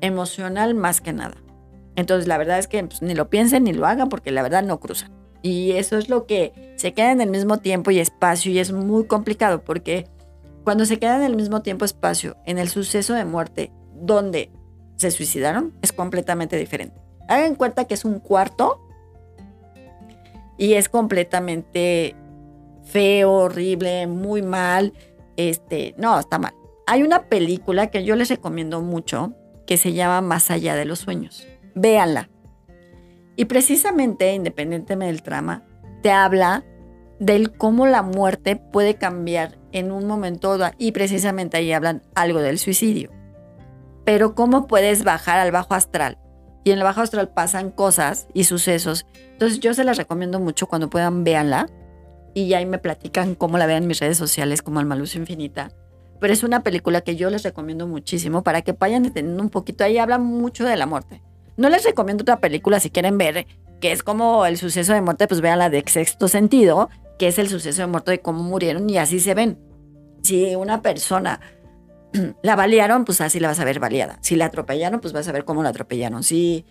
emocional 0.00 0.74
más 0.74 1.00
que 1.00 1.12
nada. 1.12 1.36
Entonces, 2.00 2.26
la 2.26 2.38
verdad 2.38 2.58
es 2.58 2.66
que 2.66 2.82
pues, 2.82 3.02
ni 3.02 3.14
lo 3.14 3.28
piensen 3.28 3.64
ni 3.64 3.74
lo 3.74 3.86
hagan 3.86 4.08
porque 4.08 4.30
la 4.30 4.40
verdad 4.40 4.62
no 4.62 4.80
cruzan. 4.80 5.12
Y 5.42 5.72
eso 5.72 5.98
es 5.98 6.08
lo 6.08 6.26
que 6.26 6.74
se 6.76 6.94
queda 6.94 7.12
en 7.12 7.20
el 7.20 7.28
mismo 7.28 7.58
tiempo 7.58 7.90
y 7.90 7.98
espacio 7.98 8.50
y 8.50 8.58
es 8.58 8.72
muy 8.72 9.04
complicado 9.04 9.62
porque 9.62 10.06
cuando 10.64 10.86
se 10.86 10.98
queda 10.98 11.16
en 11.16 11.24
el 11.24 11.36
mismo 11.36 11.60
tiempo 11.60 11.84
espacio 11.84 12.38
en 12.46 12.58
el 12.58 12.70
suceso 12.70 13.12
de 13.12 13.26
muerte 13.26 13.70
donde 13.94 14.50
se 14.96 15.10
suicidaron 15.10 15.74
es 15.82 15.92
completamente 15.92 16.56
diferente. 16.56 16.98
Hagan 17.28 17.54
cuenta 17.54 17.84
que 17.84 17.94
es 17.94 18.06
un 18.06 18.18
cuarto 18.18 18.80
y 20.56 20.72
es 20.72 20.88
completamente 20.88 22.16
feo, 22.84 23.30
horrible, 23.30 24.06
muy 24.06 24.40
mal. 24.40 24.94
Este, 25.36 25.94
no, 25.98 26.18
está 26.18 26.38
mal. 26.38 26.54
Hay 26.86 27.02
una 27.02 27.24
película 27.28 27.88
que 27.88 28.04
yo 28.04 28.16
les 28.16 28.30
recomiendo 28.30 28.80
mucho 28.80 29.34
que 29.66 29.76
se 29.76 29.92
llama 29.92 30.22
Más 30.22 30.50
allá 30.50 30.74
de 30.74 30.86
los 30.86 31.00
sueños 31.00 31.46
véanla. 31.80 32.30
Y 33.36 33.46
precisamente, 33.46 34.34
independientemente 34.34 35.12
del 35.12 35.22
trama, 35.22 35.64
te 36.02 36.10
habla 36.10 36.64
del 37.18 37.52
cómo 37.52 37.86
la 37.86 38.02
muerte 38.02 38.56
puede 38.56 38.96
cambiar 38.96 39.58
en 39.72 39.92
un 39.92 40.06
momento 40.06 40.58
y 40.78 40.92
precisamente 40.92 41.56
ahí 41.56 41.72
hablan 41.72 42.02
algo 42.14 42.40
del 42.40 42.58
suicidio. 42.58 43.10
Pero 44.04 44.34
cómo 44.34 44.66
puedes 44.66 45.04
bajar 45.04 45.38
al 45.38 45.52
bajo 45.52 45.74
astral. 45.74 46.18
Y 46.64 46.72
en 46.72 46.78
el 46.78 46.84
bajo 46.84 47.00
astral 47.00 47.28
pasan 47.30 47.70
cosas 47.70 48.26
y 48.34 48.44
sucesos. 48.44 49.06
Entonces 49.32 49.60
yo 49.60 49.72
se 49.72 49.84
las 49.84 49.96
recomiendo 49.96 50.40
mucho 50.40 50.66
cuando 50.66 50.90
puedan 50.90 51.24
véanla. 51.24 51.68
Y 52.34 52.52
ahí 52.54 52.66
me 52.66 52.78
platican 52.78 53.34
cómo 53.34 53.58
la 53.58 53.66
vean 53.66 53.82
en 53.82 53.88
mis 53.88 54.00
redes 54.00 54.18
sociales 54.18 54.62
como 54.62 54.80
Almaluz 54.80 55.16
Infinita. 55.16 55.70
Pero 56.20 56.32
es 56.32 56.42
una 56.42 56.62
película 56.62 57.00
que 57.00 57.16
yo 57.16 57.30
les 57.30 57.42
recomiendo 57.42 57.86
muchísimo 57.86 58.42
para 58.42 58.62
que 58.62 58.72
vayan 58.72 59.06
entendiendo 59.06 59.42
un 59.42 59.50
poquito. 59.50 59.84
Ahí 59.84 59.98
habla 59.98 60.18
mucho 60.18 60.64
de 60.64 60.76
la 60.76 60.86
muerte. 60.86 61.22
No 61.60 61.68
les 61.68 61.84
recomiendo 61.84 62.22
otra 62.22 62.40
película 62.40 62.80
si 62.80 62.88
quieren 62.88 63.18
ver, 63.18 63.46
que 63.82 63.92
es 63.92 64.02
como 64.02 64.46
el 64.46 64.56
suceso 64.56 64.94
de 64.94 65.02
muerte, 65.02 65.28
pues 65.28 65.42
vean 65.42 65.58
la 65.58 65.68
de 65.68 65.84
Sexto 65.86 66.26
Sentido, 66.26 66.88
que 67.18 67.28
es 67.28 67.38
el 67.38 67.50
suceso 67.50 67.82
de 67.82 67.86
muerte 67.86 68.12
de 68.12 68.20
cómo 68.22 68.42
murieron 68.42 68.88
y 68.88 68.96
así 68.96 69.20
se 69.20 69.34
ven. 69.34 69.58
Si 70.22 70.54
una 70.54 70.80
persona 70.80 71.38
la 72.42 72.56
balearon, 72.56 73.04
pues 73.04 73.20
así 73.20 73.40
la 73.40 73.48
vas 73.48 73.60
a 73.60 73.66
ver 73.66 73.78
baleada. 73.78 74.18
Si 74.22 74.36
la 74.36 74.46
atropellaron, 74.46 75.00
pues 75.00 75.12
vas 75.12 75.28
a 75.28 75.32
ver 75.32 75.44
cómo 75.44 75.62
la 75.62 75.68
atropellaron. 75.68 76.22
Si, 76.22 76.64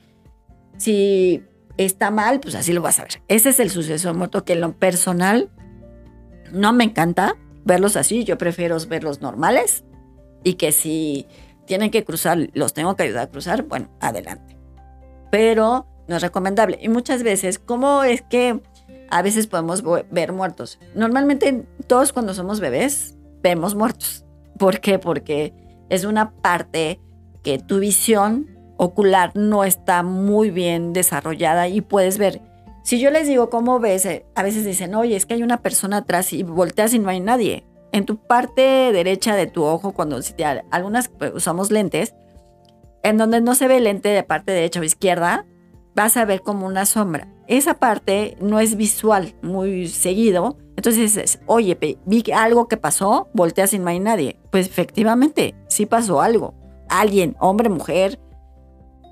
si 0.77 1.43
está 1.77 2.09
mal, 2.09 2.39
pues 2.39 2.55
así 2.55 2.73
lo 2.73 2.81
vas 2.81 2.97
a 2.97 3.03
ver. 3.03 3.21
Ese 3.27 3.49
es 3.49 3.59
el 3.59 3.69
suceso 3.69 4.07
de 4.07 4.17
muerte 4.17 4.41
que 4.43 4.53
en 4.53 4.61
lo 4.61 4.73
personal 4.73 5.51
no 6.51 6.73
me 6.73 6.85
encanta 6.85 7.35
verlos 7.63 7.95
así. 7.95 8.23
Yo 8.23 8.39
prefiero 8.39 8.75
verlos 8.87 9.21
normales 9.21 9.83
y 10.43 10.55
que 10.55 10.71
si 10.71 11.27
tienen 11.67 11.91
que 11.91 12.03
cruzar, 12.03 12.49
los 12.55 12.73
tengo 12.73 12.95
que 12.95 13.03
ayudar 13.03 13.25
a 13.25 13.29
cruzar, 13.29 13.61
bueno, 13.65 13.95
adelante 13.99 14.58
pero 15.29 15.87
no 16.07 16.15
es 16.15 16.21
recomendable. 16.21 16.79
Y 16.81 16.89
muchas 16.89 17.23
veces, 17.23 17.59
¿cómo 17.59 18.03
es 18.03 18.21
que 18.21 18.59
a 19.09 19.21
veces 19.21 19.47
podemos 19.47 19.83
ver 20.09 20.33
muertos? 20.33 20.79
Normalmente 20.95 21.65
todos 21.87 22.13
cuando 22.13 22.33
somos 22.33 22.59
bebés 22.59 23.15
vemos 23.41 23.75
muertos. 23.75 24.25
¿Por 24.57 24.79
qué? 24.79 24.99
Porque 24.99 25.53
es 25.89 26.03
una 26.03 26.31
parte 26.31 26.99
que 27.43 27.59
tu 27.59 27.79
visión 27.79 28.47
ocular 28.77 29.31
no 29.35 29.63
está 29.63 30.03
muy 30.03 30.51
bien 30.51 30.93
desarrollada 30.93 31.67
y 31.67 31.81
puedes 31.81 32.17
ver. 32.17 32.41
Si 32.83 32.99
yo 32.99 33.11
les 33.11 33.27
digo 33.27 33.49
cómo 33.49 33.79
ves, 33.79 34.05
eh, 34.05 34.25
a 34.35 34.43
veces 34.43 34.65
dicen, 34.65 34.95
oye, 34.95 35.15
es 35.15 35.25
que 35.25 35.33
hay 35.33 35.43
una 35.43 35.61
persona 35.61 35.97
atrás 35.97 36.33
y 36.33 36.43
volteas 36.43 36.93
y 36.93 36.99
no 36.99 37.09
hay 37.09 37.19
nadie. 37.19 37.65
En 37.91 38.05
tu 38.05 38.17
parte 38.17 38.91
derecha 38.93 39.35
de 39.35 39.47
tu 39.47 39.63
ojo, 39.63 39.91
cuando 39.91 40.21
si 40.21 40.33
algunas 40.71 41.09
pues, 41.09 41.33
usamos 41.35 41.71
lentes, 41.71 42.15
en 43.03 43.17
donde 43.17 43.41
no 43.41 43.55
se 43.55 43.67
ve 43.67 43.77
el 43.77 43.85
lente 43.85 44.09
de 44.09 44.23
parte 44.23 44.51
derecha 44.51 44.79
o 44.79 44.83
izquierda, 44.83 45.45
vas 45.95 46.17
a 46.17 46.25
ver 46.25 46.41
como 46.41 46.65
una 46.65 46.85
sombra. 46.85 47.27
Esa 47.47 47.75
parte 47.75 48.37
no 48.39 48.59
es 48.59 48.75
visual 48.75 49.35
muy 49.41 49.87
seguido. 49.87 50.57
Entonces 50.75 51.01
dices, 51.01 51.39
oye, 51.45 51.77
vi 52.05 52.23
algo 52.31 52.67
que 52.67 52.77
pasó, 52.77 53.27
volteas 53.33 53.73
y 53.73 53.79
no 53.79 53.89
hay 53.89 53.99
nadie. 53.99 54.39
Pues 54.51 54.67
efectivamente, 54.67 55.55
sí 55.67 55.85
pasó 55.85 56.21
algo. 56.21 56.53
Alguien, 56.89 57.35
hombre, 57.39 57.69
mujer 57.69 58.19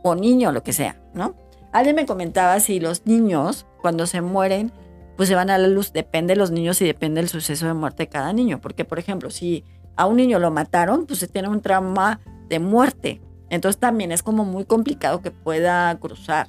o 0.03 0.15
niño, 0.15 0.51
lo 0.51 0.63
que 0.63 0.73
sea, 0.73 1.01
¿no? 1.13 1.35
Alguien 1.73 1.95
me 1.95 2.05
comentaba 2.05 2.59
si 2.59 2.79
los 2.79 3.05
niños, 3.05 3.65
cuando 3.81 4.07
se 4.07 4.21
mueren, 4.21 4.71
pues 5.17 5.27
se 5.29 5.35
van 5.35 5.49
a 5.49 5.57
la 5.57 5.67
luz. 5.67 5.91
Depende 5.91 6.33
de 6.33 6.39
los 6.39 6.51
niños 6.51 6.81
y 6.81 6.85
depende 6.85 7.21
del 7.21 7.29
suceso 7.29 7.65
de 7.65 7.73
muerte 7.73 8.03
de 8.03 8.09
cada 8.09 8.31
niño. 8.33 8.61
Porque, 8.61 8.85
por 8.85 8.99
ejemplo, 8.99 9.29
si 9.29 9.65
a 9.95 10.05
un 10.05 10.15
niño 10.17 10.39
lo 10.39 10.51
mataron, 10.51 11.05
pues 11.05 11.19
se 11.19 11.27
tiene 11.27 11.49
un 11.49 11.61
trauma 11.61 12.21
de 12.47 12.59
muerte. 12.59 13.21
Entonces 13.49 13.79
también 13.79 14.11
es 14.11 14.23
como 14.23 14.45
muy 14.45 14.65
complicado 14.65 15.21
que 15.21 15.31
pueda 15.31 15.97
cruzar. 15.99 16.47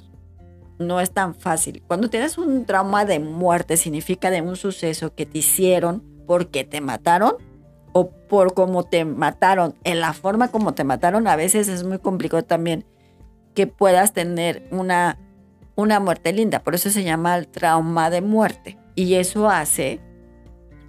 No 0.77 1.01
es 1.01 1.11
tan 1.11 1.35
fácil. 1.35 1.83
Cuando 1.87 2.09
tienes 2.09 2.37
un 2.37 2.65
trauma 2.65 3.05
de 3.05 3.19
muerte, 3.19 3.77
significa 3.77 4.31
de 4.31 4.41
un 4.41 4.55
suceso 4.55 5.13
que 5.13 5.25
te 5.25 5.39
hicieron 5.39 6.03
porque 6.25 6.63
te 6.63 6.81
mataron 6.81 7.35
o 7.91 8.11
por 8.11 8.53
cómo 8.53 8.83
te 8.83 9.03
mataron, 9.03 9.75
en 9.83 9.99
la 9.99 10.13
forma 10.13 10.49
como 10.49 10.73
te 10.73 10.83
mataron, 10.83 11.27
a 11.27 11.35
veces 11.35 11.67
es 11.67 11.83
muy 11.83 11.99
complicado 11.99 12.43
también 12.43 12.85
que 13.55 13.67
puedas 13.67 14.13
tener 14.13 14.67
una, 14.71 15.17
una 15.75 15.99
muerte 15.99 16.31
linda. 16.31 16.59
Por 16.59 16.75
eso 16.75 16.89
se 16.89 17.03
llama 17.03 17.37
el 17.37 17.47
trauma 17.47 18.09
de 18.09 18.21
muerte. 18.21 18.77
Y 18.95 19.15
eso 19.15 19.49
hace 19.49 19.99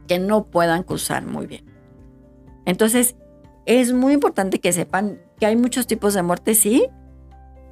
que 0.06 0.18
no 0.18 0.46
puedan 0.46 0.82
cruzar 0.82 1.24
muy 1.24 1.46
bien. 1.46 1.64
Entonces, 2.66 3.16
es 3.66 3.92
muy 3.92 4.12
importante 4.12 4.60
que 4.60 4.72
sepan 4.72 5.20
que 5.40 5.46
hay 5.46 5.56
muchos 5.56 5.86
tipos 5.86 6.14
de 6.14 6.22
muerte, 6.22 6.54
sí, 6.54 6.86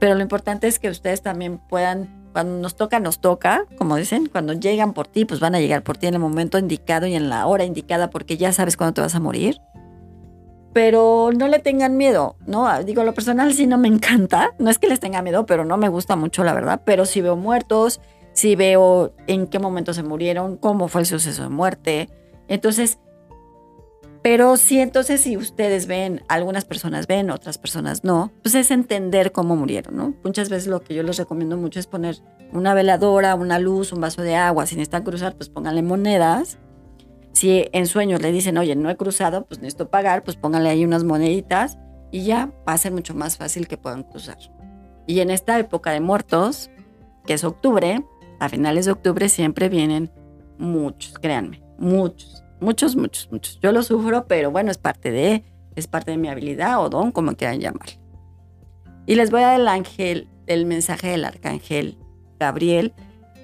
pero 0.01 0.15
lo 0.15 0.23
importante 0.23 0.67
es 0.67 0.79
que 0.79 0.89
ustedes 0.89 1.23
también 1.23 1.59
puedan, 1.59 2.31
cuando 2.33 2.59
nos 2.61 2.77
toca, 2.77 2.99
nos 2.99 3.21
toca, 3.21 3.67
como 3.77 3.97
dicen, 3.97 4.27
cuando 4.27 4.55
llegan 4.55 4.95
por 4.95 5.07
ti, 5.07 5.25
pues 5.25 5.39
van 5.39 5.55
a 5.55 5.61
llegar 5.61 5.83
por 5.83 5.99
ti 5.99 6.07
en 6.07 6.15
el 6.15 6.21
momento 6.21 6.59
indicado 6.59 7.07
y 7.07 7.15
en 7.15 7.29
la 7.29 7.47
hora 7.47 7.65
indicada 7.65 8.11
porque 8.11 8.37
ya 8.37 8.53
sabes 8.53 8.77
cuándo 8.77 8.95
te 8.95 9.01
vas 9.03 9.15
a 9.15 9.21
morir. 9.21 9.61
Pero 10.73 11.31
no 11.37 11.49
le 11.49 11.59
tengan 11.59 11.97
miedo, 11.97 12.37
¿no? 12.47 12.83
Digo, 12.85 13.03
lo 13.03 13.15
personal 13.15 13.53
sí 13.53 13.67
no 13.67 13.79
me 13.79 13.89
encanta, 13.89 14.55
no 14.59 14.71
es 14.71 14.79
que 14.79 14.89
les 14.89 15.01
tenga 15.01 15.23
miedo, 15.23 15.47
pero 15.47 15.65
no 15.65 15.77
me 15.77 15.89
gusta 15.89 16.17
mucho, 16.17 16.45
la 16.45 16.55
verdad, 16.55 16.83
pero 16.85 17.05
si 17.05 17.21
veo 17.21 17.37
muertos, 17.37 18.01
si 18.33 18.55
veo 18.55 19.13
en 19.27 19.47
qué 19.47 19.59
momento 19.59 19.93
se 19.93 20.05
murieron, 20.05 20.57
cómo 20.57 20.89
fue 20.89 21.01
el 21.01 21.07
suceso 21.07 21.43
de 21.43 21.49
muerte. 21.49 22.09
Entonces, 22.47 22.99
pero 24.31 24.59
sí, 24.59 24.79
entonces 24.79 25.23
si 25.23 25.39
ustedes 25.39 25.87
ven, 25.87 26.23
algunas 26.29 26.67
personas 26.67 27.07
ven, 27.07 27.31
otras 27.31 27.57
personas 27.57 28.05
no, 28.05 28.31
pues 28.43 28.55
es 28.57 28.71
entender 28.71 29.33
cómo 29.33 29.57
murieron, 29.57 29.97
¿no? 29.97 30.15
Muchas 30.23 30.51
veces 30.51 30.69
lo 30.69 30.83
que 30.83 30.95
yo 30.95 31.03
les 31.03 31.17
recomiendo 31.17 31.57
mucho 31.57 31.81
es 31.81 31.87
poner 31.87 32.19
una 32.53 32.75
veladora, 32.75 33.35
una 33.37 33.59
luz, 33.59 33.91
un 33.91 34.03
vaso 34.03 34.21
de 34.21 34.37
agua. 34.37 34.67
Si 34.67 34.75
necesitan 34.75 35.03
cruzar, 35.03 35.35
pues 35.35 35.49
pónganle 35.49 35.81
monedas. 35.81 36.59
Si 37.33 37.71
en 37.73 37.87
sueños 37.87 38.21
le 38.21 38.31
dicen, 38.31 38.59
oye, 38.59 38.77
no 38.77 38.91
he 38.91 38.99
cruzado, 38.99 39.47
pues 39.47 39.61
necesito 39.61 39.89
pagar, 39.89 40.25
pues 40.25 40.37
pónganle 40.37 40.69
ahí 40.69 40.85
unas 40.85 41.05
moneditas 41.05 41.79
y 42.11 42.25
ya 42.25 42.53
va 42.69 42.75
a 42.75 42.79
ser 42.79 42.93
mucho 42.93 43.15
más 43.15 43.39
fácil 43.39 43.67
que 43.67 43.79
puedan 43.79 44.03
cruzar. 44.03 44.37
Y 45.07 45.21
en 45.21 45.31
esta 45.31 45.59
época 45.59 45.93
de 45.93 46.01
muertos, 46.01 46.71
que 47.25 47.33
es 47.33 47.45
octubre, 47.45 48.05
a 48.41 48.51
finales 48.51 48.85
de 48.85 48.93
octubre 48.93 49.31
siempre 49.31 49.71
vienen 49.71 50.11
muchos, 50.59 51.19
créanme, 51.19 51.63
muchos. 51.79 52.45
Muchos, 52.61 52.97
muchos, 52.97 53.31
muchos. 53.31 53.59
Yo 53.61 53.73
lo 53.73 53.83
sufro, 53.83 54.27
pero 54.27 54.51
bueno, 54.51 54.71
es 54.71 54.79
parte 54.79 55.11
de, 55.11 55.45
es 55.77 55.87
parte 55.87 56.11
de 56.11 56.17
mi 56.17 56.29
habilidad 56.29 56.83
o 56.83 56.89
don, 56.89 57.13
como 57.13 57.35
quieran 57.35 57.61
llamar. 57.61 57.89
Y 59.07 59.15
les 59.15 59.31
voy 59.31 59.43
a 59.43 59.49
dar 59.49 59.61
el 59.61 59.69
ángel, 59.69 60.29
el 60.47 60.67
mensaje 60.67 61.09
del 61.09 61.25
arcángel 61.25 61.97
Gabriel, 62.39 62.95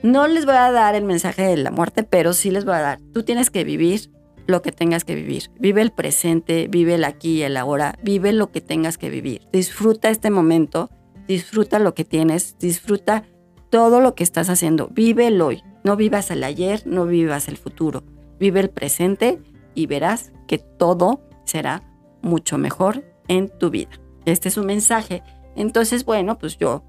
No 0.03 0.29
les 0.29 0.45
voy 0.45 0.55
a 0.55 0.71
dar 0.71 0.95
el 0.95 1.05
mensaje 1.05 1.43
de 1.43 1.57
la 1.57 1.71
muerte, 1.71 2.03
pero 2.03 2.35
sí 2.35 2.51
les 2.51 2.67
voy 2.67 2.75
a 2.75 2.81
dar, 2.81 3.01
tú 3.13 3.23
tienes 3.23 3.51
que 3.51 3.65
vivir 3.65 4.11
lo 4.47 4.61
que 4.61 4.73
tengas 4.73 5.05
que 5.05 5.15
vivir. 5.15 5.45
Vive 5.59 5.81
el 5.81 5.91
presente, 5.91 6.69
vive 6.69 6.97
el 6.97 7.05
aquí 7.05 7.39
y 7.39 7.43
el 7.43 7.57
ahora, 7.57 7.99
vive 8.03 8.33
lo 8.33 8.51
que 8.51 8.61
tengas 8.61 8.99
que 8.99 9.09
vivir. 9.09 9.49
Disfruta 9.53 10.11
este 10.11 10.31
momento, 10.31 10.91
disfruta 11.27 11.79
lo 11.79 11.95
que 11.95 12.05
tienes, 12.05 12.57
disfruta 12.59 13.25
todo 13.71 14.01
lo 14.01 14.15
que 14.15 14.25
estás 14.25 14.51
haciendo. 14.51 14.89
Vive 14.93 15.29
el 15.29 15.41
hoy, 15.41 15.63
no 15.83 15.97
vivas 15.97 16.31
el 16.31 16.45
ayer, 16.45 16.83
no 16.87 17.07
vivas 17.07 17.49
el 17.49 17.57
futuro. 17.57 18.05
Vive 18.45 18.61
el 18.61 18.69
presente 18.69 19.41
y 19.75 19.87
verás 19.87 20.31
que 20.47 20.59
todo 20.59 21.23
será 21.47 21.83
mucho 22.21 22.59
mejor 22.59 23.03
en 23.27 23.49
tu 23.49 23.71
vida. 23.71 23.89
Este 24.27 24.51
es 24.51 24.59
un 24.59 24.67
mensaje. 24.67 25.23
Entonces, 25.57 26.05
bueno, 26.05 26.37
pues 26.39 26.59
yo 26.59 26.85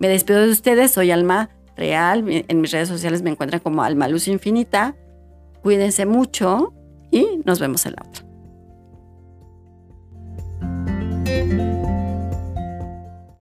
me 0.00 0.08
despido 0.08 0.40
de 0.40 0.50
ustedes. 0.50 0.90
Soy 0.90 1.12
Alma 1.12 1.50
Real. 1.76 2.24
En 2.28 2.60
mis 2.60 2.72
redes 2.72 2.88
sociales 2.88 3.22
me 3.22 3.30
encuentran 3.30 3.60
como 3.60 3.84
Alma 3.84 4.08
Luz 4.08 4.26
Infinita. 4.26 4.96
Cuídense 5.62 6.06
mucho 6.06 6.74
y 7.12 7.40
nos 7.44 7.60
vemos 7.60 7.86
en 7.86 7.94
la 7.94 8.02
otra. 8.08 8.26